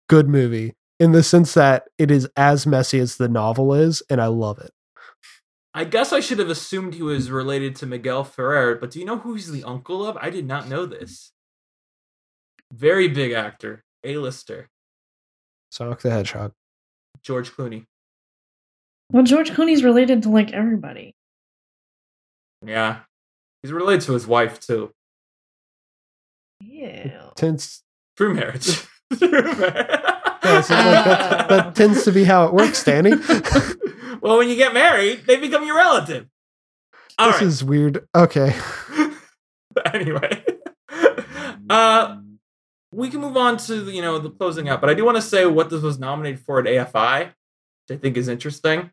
[0.08, 4.20] good movie in the sense that it is as messy as the novel is, and
[4.20, 4.70] I love it.
[5.74, 9.04] I guess I should have assumed he was related to Miguel Ferrer, but do you
[9.04, 10.16] know who he's the uncle of?
[10.20, 11.32] I did not know this.
[12.72, 14.68] Very big actor, A-lister,
[15.70, 16.52] Sonic the Hedgehog.
[17.22, 17.86] George Clooney.
[19.12, 21.14] Well, George Clooney's related to like everybody.
[22.64, 23.00] Yeah.
[23.62, 24.92] He's related to his wife too.
[26.60, 27.30] Yeah.
[27.36, 27.82] Tends,
[28.16, 28.66] Through marriage.
[29.14, 30.00] Through marriage.
[30.44, 33.10] Yeah, so like that, that tends to be how it works, Danny.
[34.20, 36.28] well, when you get married, they become your relative.
[37.18, 37.42] All right.
[37.42, 38.06] is weird.
[38.14, 38.56] Okay.
[39.92, 40.44] anyway,
[41.70, 42.16] uh,
[42.92, 45.22] we can move on to you know the closing out, but I do want to
[45.22, 48.90] say what this was nominated for at AFI, which I think is interesting.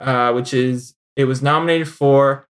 [0.00, 2.48] Uh, which is it was nominated for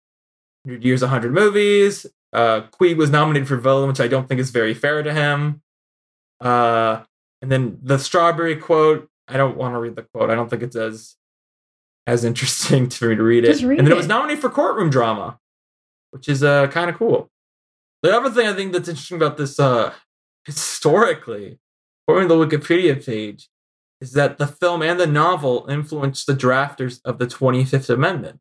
[0.64, 2.05] 100 Years, 100 Movies.
[2.32, 5.62] Uh, Queeg was nominated for Villain, which I don't think is very fair to him.
[6.39, 7.03] Uh,
[7.42, 9.10] and then the Strawberry quote.
[9.28, 10.30] I don't want to read the quote.
[10.30, 11.16] I don't think it's as
[12.08, 13.62] as interesting to me to read it.
[13.62, 15.40] Read and then it was nominated for Courtroom Drama,
[16.12, 17.30] which is uh kind of cool.
[18.02, 19.94] The other thing I think that's interesting about this uh
[20.46, 21.60] historically,
[22.08, 23.50] according to the Wikipedia page,
[24.02, 28.40] is that the film and the novel influenced the drafters of the 25th Amendment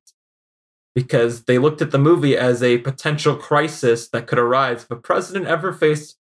[0.94, 4.96] because they looked at the movie as a potential crisis that could arise if a
[4.96, 6.16] president ever faced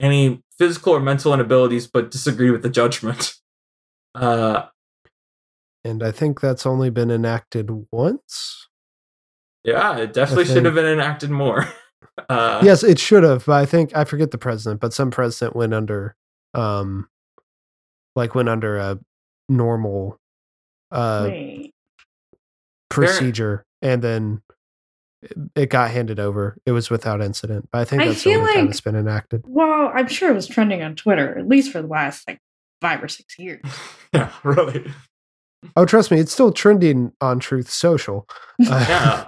[0.00, 3.34] any physical or mental inabilities but disagree with the judgment.
[4.12, 4.66] Uh,
[5.84, 8.66] And I think that's only been enacted once.
[9.62, 11.68] yeah, it definitely should have been enacted more.
[12.28, 15.54] Uh, yes, it should have, but I think I forget the president, but some president
[15.56, 16.16] went under
[16.54, 17.08] um
[18.16, 18.98] like went under a
[19.48, 20.18] normal
[20.90, 21.72] uh Wait.
[22.90, 24.42] procedure and then
[25.22, 26.56] it- it got handed over.
[26.66, 27.68] It was without incident.
[27.72, 29.44] But I think I that's the feel only time like- it's been enacted.
[29.46, 32.38] Well, I'm sure it was trending on Twitter at least for the last like
[32.80, 33.60] five or six years.
[34.14, 34.90] yeah, really.
[35.76, 38.26] Oh, trust me, it's still trending on Truth Social.
[38.68, 39.26] Uh, Yeah.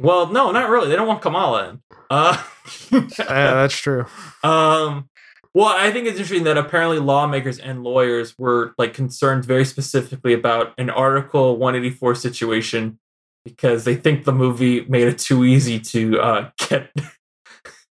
[0.00, 0.88] Well, no, not really.
[0.88, 1.82] They don't want Kamala in.
[2.08, 2.40] Uh,
[2.92, 4.06] yeah, that's true.
[4.44, 5.08] Um,
[5.54, 10.32] well, I think it's interesting that apparently lawmakers and lawyers were like concerned very specifically
[10.34, 13.00] about an Article 184 situation
[13.48, 16.90] because they think the movie made it too easy to uh, get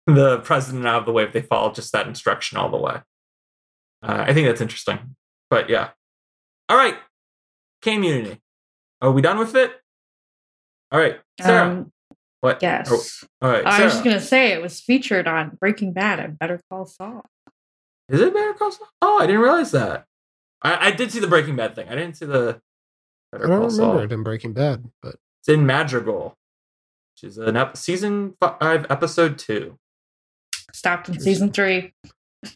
[0.08, 3.01] the president out of the way if they followed just that instruction all the way.
[4.03, 5.16] Uh, I think that's interesting.
[5.49, 5.89] But yeah.
[6.70, 6.95] All right.
[7.82, 8.41] Community.
[9.01, 9.72] Are we done with it?
[10.91, 11.20] All right.
[11.41, 11.70] Sarah.
[11.70, 11.91] Um,
[12.41, 12.62] what?
[12.62, 12.89] yes.
[13.41, 13.66] Oh, all right.
[13.66, 17.26] I was just gonna say it was featured on Breaking Bad and Better Call Saul.
[18.10, 18.88] Is it Better Call Saul?
[19.01, 20.06] Oh, I didn't realize that.
[20.62, 21.88] I, I did see the Breaking Bad thing.
[21.89, 22.62] I didn't see the
[23.34, 23.86] I Better don't Call Saul.
[23.93, 25.16] remember it in Breaking Bad, but
[25.48, 26.36] It's in Madrigal,
[27.14, 29.78] which is an ep- season five, episode two.
[30.74, 31.93] Stopped in season three.
[32.43, 32.52] hey,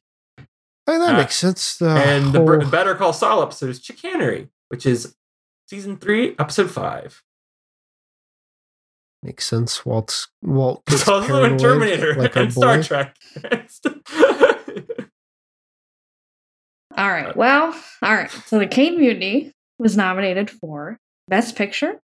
[0.87, 1.77] that Uh, makes sense.
[1.77, 5.15] The and the whole- Br- Better Call Saul episode is Chicanery, which is
[5.69, 7.21] season three, episode five.
[9.21, 9.85] makes sense.
[9.85, 12.81] Walt's Walt It's gets also in Terminator like and Star.
[12.81, 13.15] Trek.
[16.97, 17.35] All right.
[17.37, 18.31] Well, all right.
[18.47, 22.01] So the Caine Mutiny was nominated for Best Picture,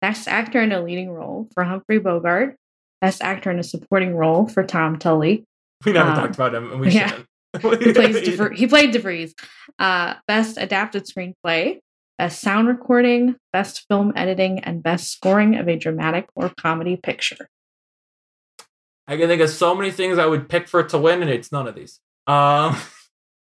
[0.00, 2.56] Best Actor in a Leading Role for Humphrey Bogart,
[3.00, 5.44] Best Actor in a Supporting Role for Tom Tully.
[5.84, 7.08] we never Um, talked about him, and we yeah.
[7.08, 7.26] shouldn't.
[7.82, 8.56] He plays DeVries.
[8.56, 9.32] He played DeVries.
[9.78, 11.80] Uh, best Adapted Screenplay,
[12.16, 17.48] Best Sound Recording, Best Film Editing, and Best Scoring of a Dramatic or Comedy Picture.
[19.08, 21.30] I can think of so many things I would pick for it to win, and
[21.30, 21.98] it's none of these.
[22.28, 22.76] Um,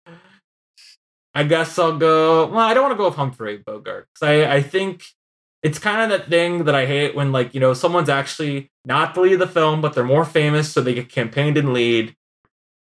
[1.34, 2.46] I guess I'll go.
[2.46, 5.04] Well, I don't want to go with Humphrey Bogart because I, I think
[5.64, 9.14] it's kind of that thing that I hate when like you know someone's actually not
[9.14, 12.14] the lead of the film, but they're more famous, so they get campaigned in lead,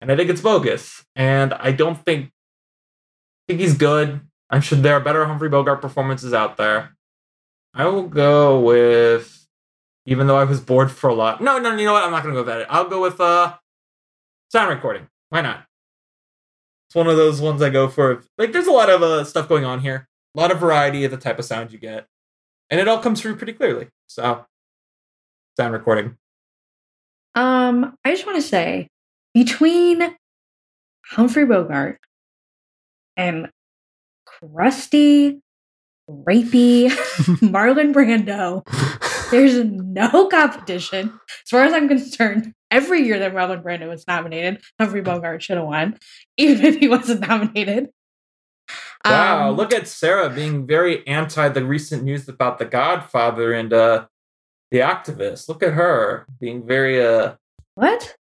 [0.01, 1.05] and I think it's bogus.
[1.15, 4.21] And I don't think I think he's good.
[4.49, 6.97] I'm sure there are better Humphrey Bogart performances out there.
[7.73, 9.47] I will go with,
[10.07, 11.39] even though I was bored for a lot.
[11.39, 12.03] No, no, you know what?
[12.03, 12.65] I'm not gonna go with that.
[12.73, 13.57] I'll go with uh,
[14.51, 15.07] sound recording.
[15.29, 15.65] Why not?
[16.89, 18.23] It's one of those ones I go for.
[18.39, 21.11] Like, there's a lot of uh, stuff going on here, a lot of variety of
[21.11, 22.07] the type of sound you get,
[22.71, 23.89] and it all comes through pretty clearly.
[24.07, 24.45] So,
[25.57, 26.17] sound recording.
[27.35, 28.87] Um, I just want to say
[29.33, 30.15] between
[31.05, 31.99] Humphrey Bogart
[33.17, 33.49] and
[34.25, 35.41] crusty,
[36.09, 36.89] rapey
[37.41, 38.63] Marlon Brando,
[39.31, 41.19] there's no competition.
[41.45, 45.57] As far as I'm concerned, every year that Marlon Brando was nominated, Humphrey Bogart should
[45.57, 45.97] have won,
[46.37, 47.89] even if he wasn't nominated.
[49.05, 53.73] Wow, Um, look at Sarah being very anti the recent news about The Godfather and
[53.73, 54.05] uh,
[54.69, 55.49] the activist.
[55.49, 57.35] Look at her being very uh.
[57.75, 58.15] what?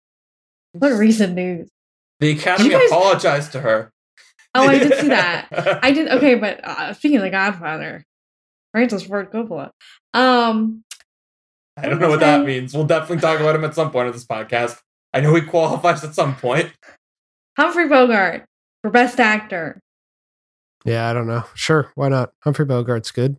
[0.74, 1.70] What recent news?
[2.20, 3.92] The Academy guys- apologized to her.
[4.56, 5.48] Oh, I did see that.
[5.84, 8.04] I did okay, but uh, speaking of The Godfather,
[8.72, 9.72] Francis Ford Coppola.
[10.14, 10.84] Um,
[11.76, 12.74] I don't know what that means.
[12.74, 14.80] We'll definitely talk about him at some point of this podcast.
[15.14, 16.72] I know he qualifies at some point.
[17.58, 18.46] Humphrey Bogart
[18.82, 19.80] for Best Actor.
[20.88, 21.44] Yeah, I don't know.
[21.54, 22.32] Sure, why not?
[22.44, 23.38] Humphrey Bogart's good.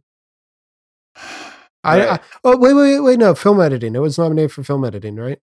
[1.16, 2.08] I, Right.
[2.08, 3.94] I oh wait wait wait no film editing.
[3.94, 5.38] It was nominated for film editing, right?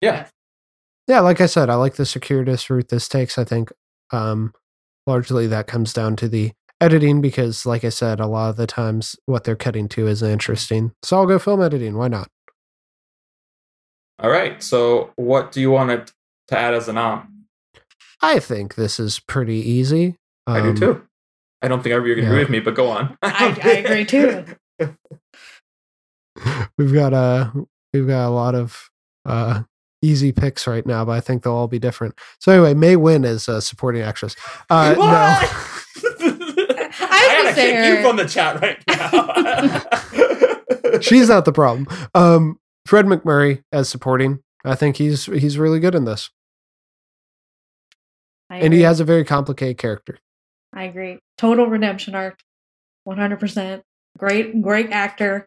[0.00, 0.26] Yeah.
[1.08, 3.36] Yeah, like I said, I like the circuitous route this takes.
[3.36, 3.70] I think
[4.10, 4.54] um,
[5.06, 8.66] largely that comes down to the editing because, like I said, a lot of the
[8.66, 10.92] times what they're cutting to is interesting.
[11.02, 11.96] So I'll go film editing.
[11.98, 12.28] Why not?
[14.18, 14.62] All right.
[14.62, 16.12] So, what do you want it
[16.48, 17.46] to add as a nom?
[18.22, 20.16] I think this is pretty easy.
[20.46, 21.06] I do Um, too.
[21.64, 22.28] I don't think you're going to yeah.
[22.28, 23.16] agree with me, but go on.
[23.22, 24.44] I, I agree too.
[26.76, 27.52] We've got a
[27.92, 28.90] we've got a lot of
[29.24, 29.62] uh,
[30.02, 32.18] easy picks right now, but I think they'll all be different.
[32.40, 34.34] So anyway, May Wynn is a supporting actress.
[34.68, 35.02] Uh, no.
[35.06, 35.38] I
[37.00, 38.02] I gotta say kick you her.
[38.02, 38.82] from the chat right
[40.92, 41.00] now.
[41.00, 41.86] She's not the problem.
[42.14, 44.40] Um, Fred MacMurray as supporting.
[44.64, 46.30] I think he's he's really good in this,
[48.50, 50.18] I and he has a very complicated character.
[50.74, 51.18] I agree.
[51.38, 52.38] Total redemption arc.
[53.06, 53.82] 100%.
[54.18, 55.46] Great, great actor.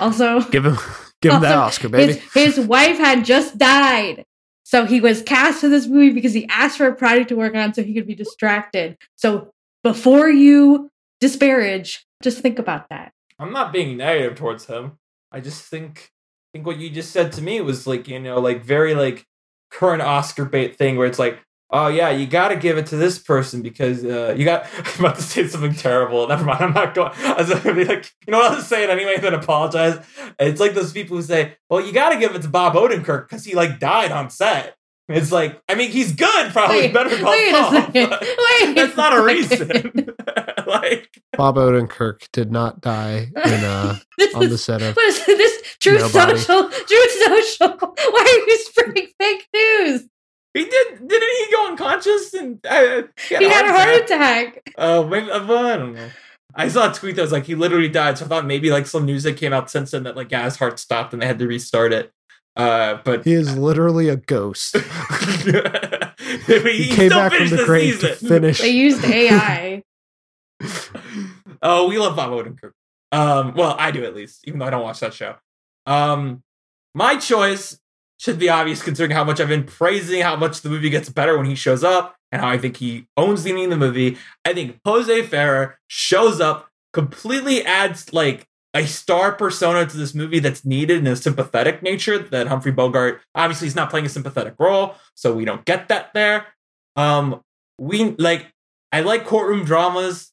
[0.00, 0.76] Also, Give him
[1.20, 2.14] give him that Oscar, baby.
[2.14, 4.24] His, his wife had just died.
[4.64, 7.54] So he was cast for this movie because he asked for a project to work
[7.54, 8.96] on so he could be distracted.
[9.14, 9.50] So
[9.82, 13.12] before you disparage, just think about that.
[13.38, 14.98] I'm not being negative towards him.
[15.30, 16.10] I just think
[16.52, 19.26] think what you just said to me was like, you know, like very like
[19.70, 21.40] current Oscar bait thing where it's like,
[21.74, 24.66] oh yeah, you got to give it to this person because uh, you got.
[24.94, 26.26] I'm about to say something terrible.
[26.28, 26.62] Never mind.
[26.64, 27.12] I'm not going.
[27.16, 28.52] I was gonna be like, you know what?
[28.52, 29.98] I'll just say it anyway, then apologize.
[30.38, 33.28] It's like those people who say, well, you got to give it to Bob Odenkirk
[33.28, 34.76] because he like died on set.
[35.06, 36.50] It's like, I mean, he's good.
[36.52, 38.08] Probably Wait, better call wait a Saul, second.
[38.08, 38.20] but
[38.62, 39.94] Wait That's not a second.
[39.94, 40.14] reason.
[40.66, 44.96] like, Bob Odenkirk did not die in uh, This on the set of.
[44.96, 45.76] what is this?
[45.80, 46.38] True Nobody.
[46.38, 46.70] social.
[46.70, 47.76] True social.
[47.76, 50.08] Why are you spreading fake news?
[50.54, 51.06] He did.
[51.06, 54.72] Didn't he go unconscious and uh, He had a heart attack.
[54.78, 56.08] Oh, maybe uh, I don't know.
[56.54, 58.86] I saw a tweet that was like he literally died, so I thought maybe like
[58.86, 61.26] some news that came out since then that like yeah his heart stopped and they
[61.26, 62.12] had to restart it.
[62.56, 64.76] Uh, but He is literally a ghost.
[65.44, 68.60] he, He came still back from the the grave to finish.
[68.60, 69.82] They used AI.
[71.62, 72.70] oh, we love Bob Odenkirk.
[73.10, 75.34] Um, well, I do at least, even though I don't watch that show.
[75.86, 76.42] Um,
[76.94, 77.78] my choice
[78.18, 81.36] should be obvious considering how much I've been praising how much the movie gets better
[81.36, 84.16] when he shows up and how I think he owns the meaning of the movie.
[84.44, 90.40] I think Jose Ferrer shows up, completely adds like a star persona to this movie
[90.40, 94.54] that's needed in a sympathetic nature that Humphrey Bogart obviously he's not playing a sympathetic
[94.58, 96.46] role, so we don't get that there.
[96.96, 97.40] Um,
[97.78, 98.52] we like
[98.92, 100.32] I like courtroom dramas.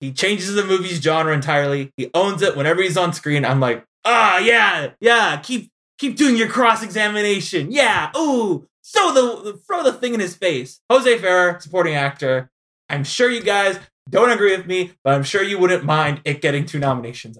[0.00, 1.92] He changes the movie's genre entirely.
[1.96, 3.44] He owns it whenever he's on screen.
[3.44, 5.36] I'm like, ah, yeah, yeah.
[5.42, 5.70] Keep
[6.00, 7.70] keep doing your cross examination.
[7.70, 10.80] Yeah, ooh, throw the throw the thing in his face.
[10.90, 12.50] Jose Ferrer, supporting actor.
[12.88, 13.78] I'm sure you guys
[14.08, 17.36] don't agree with me, but I'm sure you wouldn't mind it getting two nominations.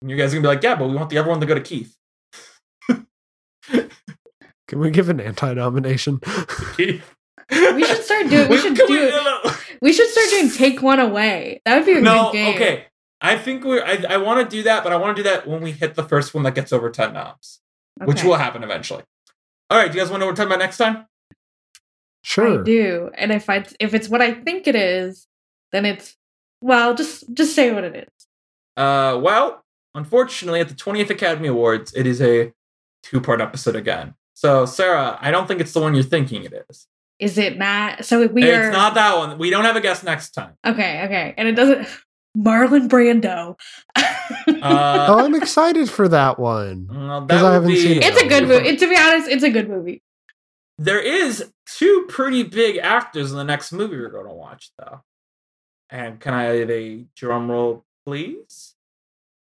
[0.00, 1.46] And you guys are gonna be like, yeah, but we want the other one to
[1.46, 1.96] go to Keith.
[3.68, 6.18] Can we give an anti-nomination?
[6.76, 7.04] Keith.
[7.50, 9.52] We should start doing- we should can do- no, no.
[9.82, 11.60] We should start doing take one away.
[11.66, 12.54] That would be a No, good game.
[12.54, 12.86] okay.
[13.22, 13.82] I think we're.
[13.84, 15.94] I, I want to do that, but I want to do that when we hit
[15.94, 17.60] the first one that gets over ten noms,
[18.04, 19.04] which will happen eventually.
[19.70, 21.06] All right, do you guys want to know what we're talking about next time?
[22.24, 22.60] Sure.
[22.60, 23.10] I do.
[23.14, 25.28] And if I if it's what I think it is,
[25.70, 26.16] then it's
[26.60, 28.26] well, just just say what it is.
[28.76, 29.64] Uh, well,
[29.94, 32.52] unfortunately, at the 20th Academy Awards, it is a
[33.02, 34.14] two-part episode again.
[34.34, 36.86] So, Sarah, I don't think it's the one you're thinking it is.
[37.18, 38.04] Is it not?
[38.04, 38.68] So we are.
[38.68, 39.38] It's not that one.
[39.38, 40.54] We don't have a guest next time.
[40.66, 41.86] Okay, okay, and it doesn't.
[42.36, 43.58] Marlon Brando.
[43.96, 46.88] Uh, oh, I'm excited for that one.
[46.90, 48.04] well, 'Cause that I haven't be- seen it.
[48.04, 48.76] it's a good movie.
[48.76, 50.02] To be honest, it's a good movie.
[50.78, 55.02] There is two pretty big actors in the next movie we're going to watch, though.
[55.90, 58.74] And can I have a drum roll, please?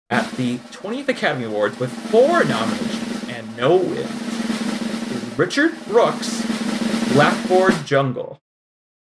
[0.09, 6.45] At the 20th Academy Awards with four nominations and no wins is Richard Brooks'
[7.11, 8.39] Blackboard Jungle,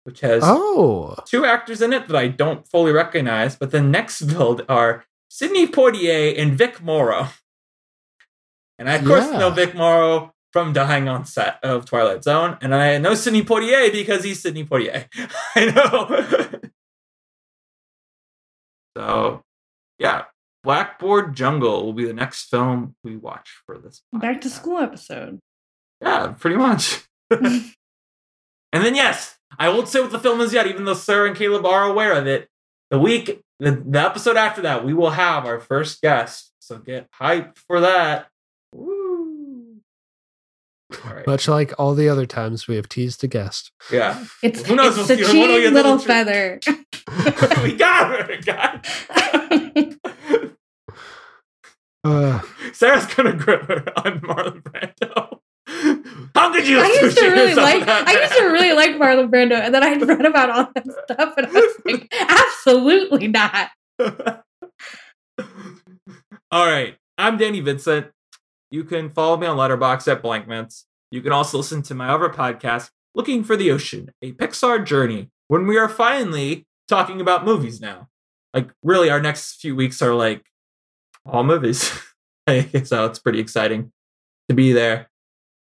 [0.05, 4.23] which has Oh, two actors in it that I don't fully recognize, but the next
[4.23, 7.29] build are Sidney Poitier and Vic Morrow.
[8.79, 9.39] And I, of course, Yeah.
[9.39, 13.91] know Vic Morrow from dying on set of Twilight Zone, and I know Sidney Poitier
[13.93, 15.07] because he's Sidney Poitier.
[15.55, 16.61] I know.
[18.97, 19.43] so,
[19.99, 20.25] yeah,
[20.63, 24.03] Blackboard Jungle will be the next film we watch for this.
[24.13, 25.39] Back to school episode.
[26.01, 27.03] Yeah, pretty much.
[27.31, 27.73] and
[28.73, 31.65] then yes, I won't say what the film is yet, even though Sarah and Caleb
[31.67, 32.49] are aware of it.
[32.91, 36.53] The week, the, the episode after that, we will have our first guest.
[36.61, 38.29] So get hyped for that.
[38.75, 39.79] Woo.
[41.07, 41.27] All right.
[41.27, 43.73] much like all the other times we have teased a guest.
[43.91, 44.25] Yeah.
[44.43, 46.05] It's Who knows it's what's the gonna- what do we cheap get to little the
[46.05, 46.61] feather.
[47.63, 49.99] we got her, guys.
[52.05, 52.41] Uh,
[52.73, 55.39] Sarah's gonna grip her on Marlon Brando.
[56.53, 56.81] How could you?
[56.81, 59.83] I used to really like that I used to really like Marlon Brando, and then
[59.83, 63.71] I read about all that stuff, and I was like, absolutely not.
[66.51, 66.97] All right.
[67.17, 68.09] I'm Danny Vincent.
[68.71, 70.87] You can follow me on Letterboxd at Blankments.
[71.11, 75.31] You can also listen to my other podcast, Looking for the Ocean, a Pixar journey,
[75.49, 78.09] when we are finally talking about movies now.
[78.53, 80.45] Like, really, our next few weeks are like
[81.25, 81.83] all movies.
[82.49, 83.93] so oh, it's pretty exciting
[84.49, 85.09] to be there.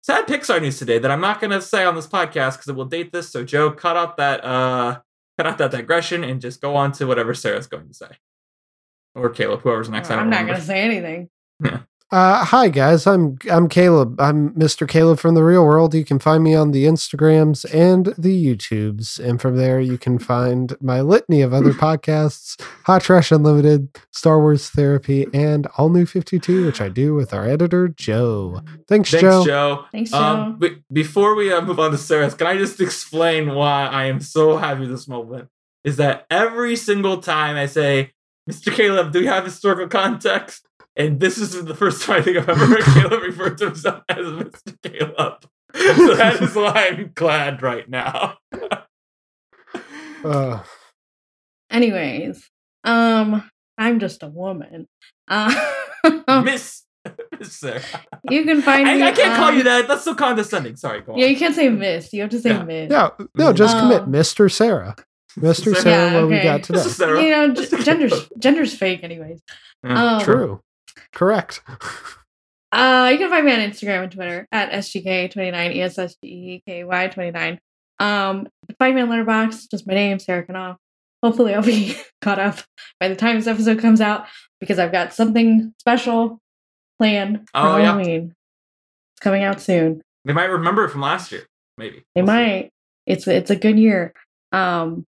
[0.01, 2.75] Sad Pixar news today that I'm not going to say on this podcast because it
[2.75, 3.29] will date this.
[3.29, 4.99] So, Joe, cut out that uh,
[5.37, 8.07] cut out that digression and just go on to whatever Sarah's going to say,
[9.13, 10.09] or Caleb, whoever's next.
[10.09, 11.29] I don't I'm not going to say anything.
[12.11, 14.19] uh, hi guys, I'm I'm Caleb.
[14.19, 14.85] I'm Mr.
[14.85, 15.93] Caleb from the real world.
[15.93, 20.19] You can find me on the Instagrams and the YouTubes, and from there you can
[20.19, 26.05] find my litany of other podcasts: Hot Trash Unlimited, Star Wars Therapy, and All New
[26.05, 28.61] 52, which I do with our editor Joe.
[28.89, 29.45] Thanks, Thanks, Joe.
[29.45, 29.85] Joe.
[29.93, 30.17] Thanks, Joe.
[30.17, 34.05] Um, be- before we uh, move on to Sarah, can I just explain why I
[34.05, 35.47] am so happy this moment?
[35.85, 38.11] Is that every single time I say,
[38.49, 38.73] Mr.
[38.73, 40.67] Caleb, do you have historical context?
[40.95, 44.03] And this is the first time I think I've ever heard Caleb refer to himself
[44.09, 44.81] as Mr.
[44.83, 45.45] Caleb.
[45.73, 48.37] So that is why I'm glad right now.
[50.23, 50.59] Uh,
[51.69, 52.49] Anyways,
[52.83, 54.87] um, I'm just a woman.
[55.29, 55.53] Uh,
[56.43, 56.83] Miss,
[57.39, 57.81] Miss Sarah.
[58.29, 59.01] you can find me.
[59.01, 59.87] I, I can't call um, you that.
[59.87, 60.75] That's so condescending.
[60.75, 61.19] Sorry, go on.
[61.19, 62.11] Yeah, you can't say miss.
[62.11, 62.63] You have to say Yeah.
[62.63, 62.91] miss.
[62.91, 64.51] yeah, no, just commit, Um, Mr.
[64.51, 64.95] Sarah.
[65.39, 65.63] Mr.
[65.63, 65.75] Sarah.
[65.77, 66.81] Sarah, Yeah, what we got today?
[66.81, 67.23] Sarah.
[67.23, 69.39] You know, g- gender's gender's fake, anyways.
[69.83, 70.59] Yeah, Um, True.
[71.13, 71.61] Correct.
[72.71, 77.57] Uh, you can find me on Instagram and Twitter at sgk29 essgky29.
[77.99, 80.77] Um, you can find me on Letterboxd, just my name, Sarah Knauf.
[81.21, 82.59] Hopefully, I'll be caught up
[82.99, 84.25] by the time this episode comes out
[84.59, 86.39] because I've got something special
[86.97, 87.85] planned for Oh, yeah.
[87.91, 88.33] Halloween.
[89.13, 90.01] It's coming out soon.
[90.25, 91.43] They might remember it from last year,
[91.77, 92.03] maybe.
[92.15, 92.41] They We'll see.
[92.43, 92.69] might.
[93.05, 94.13] It's it's a good year.
[94.51, 95.05] Um,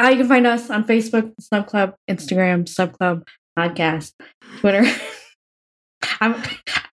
[0.00, 3.26] uh, you can find us on Facebook, Snub Club, Instagram, Snub Club
[3.58, 4.12] Podcast,
[4.60, 4.84] Twitter.
[6.20, 6.34] I'm,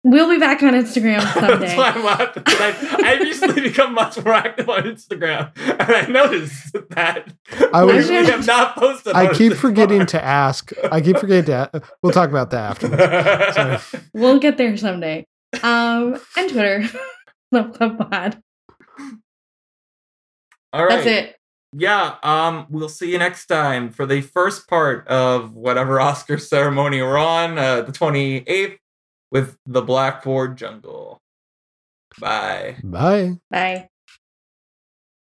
[0.02, 1.76] we'll be back on Instagram someday.
[1.76, 2.42] I'm laughing.
[2.42, 7.32] 'cause I, I recently become much more active on Instagram, and I noticed that
[7.72, 9.14] I we was- we have not posted.
[9.14, 10.20] I keep forgetting before.
[10.20, 10.72] to ask.
[10.90, 11.82] I keep forgetting to.
[12.02, 13.82] We'll talk about that after.
[13.88, 14.02] Sorry.
[14.14, 15.26] We'll get there someday.
[15.62, 16.84] Um, and Twitter,
[17.50, 18.42] Snub Club Pod.
[20.72, 21.04] All right.
[21.04, 21.36] That's it.
[21.76, 22.16] Yeah.
[22.22, 22.66] Um.
[22.70, 27.58] We'll see you next time for the first part of whatever Oscar ceremony we're on,
[27.58, 28.78] uh, the twenty eighth,
[29.30, 31.20] with the Blackboard Jungle.
[32.20, 32.76] Bye.
[32.82, 33.38] Bye.
[33.50, 33.88] Bye.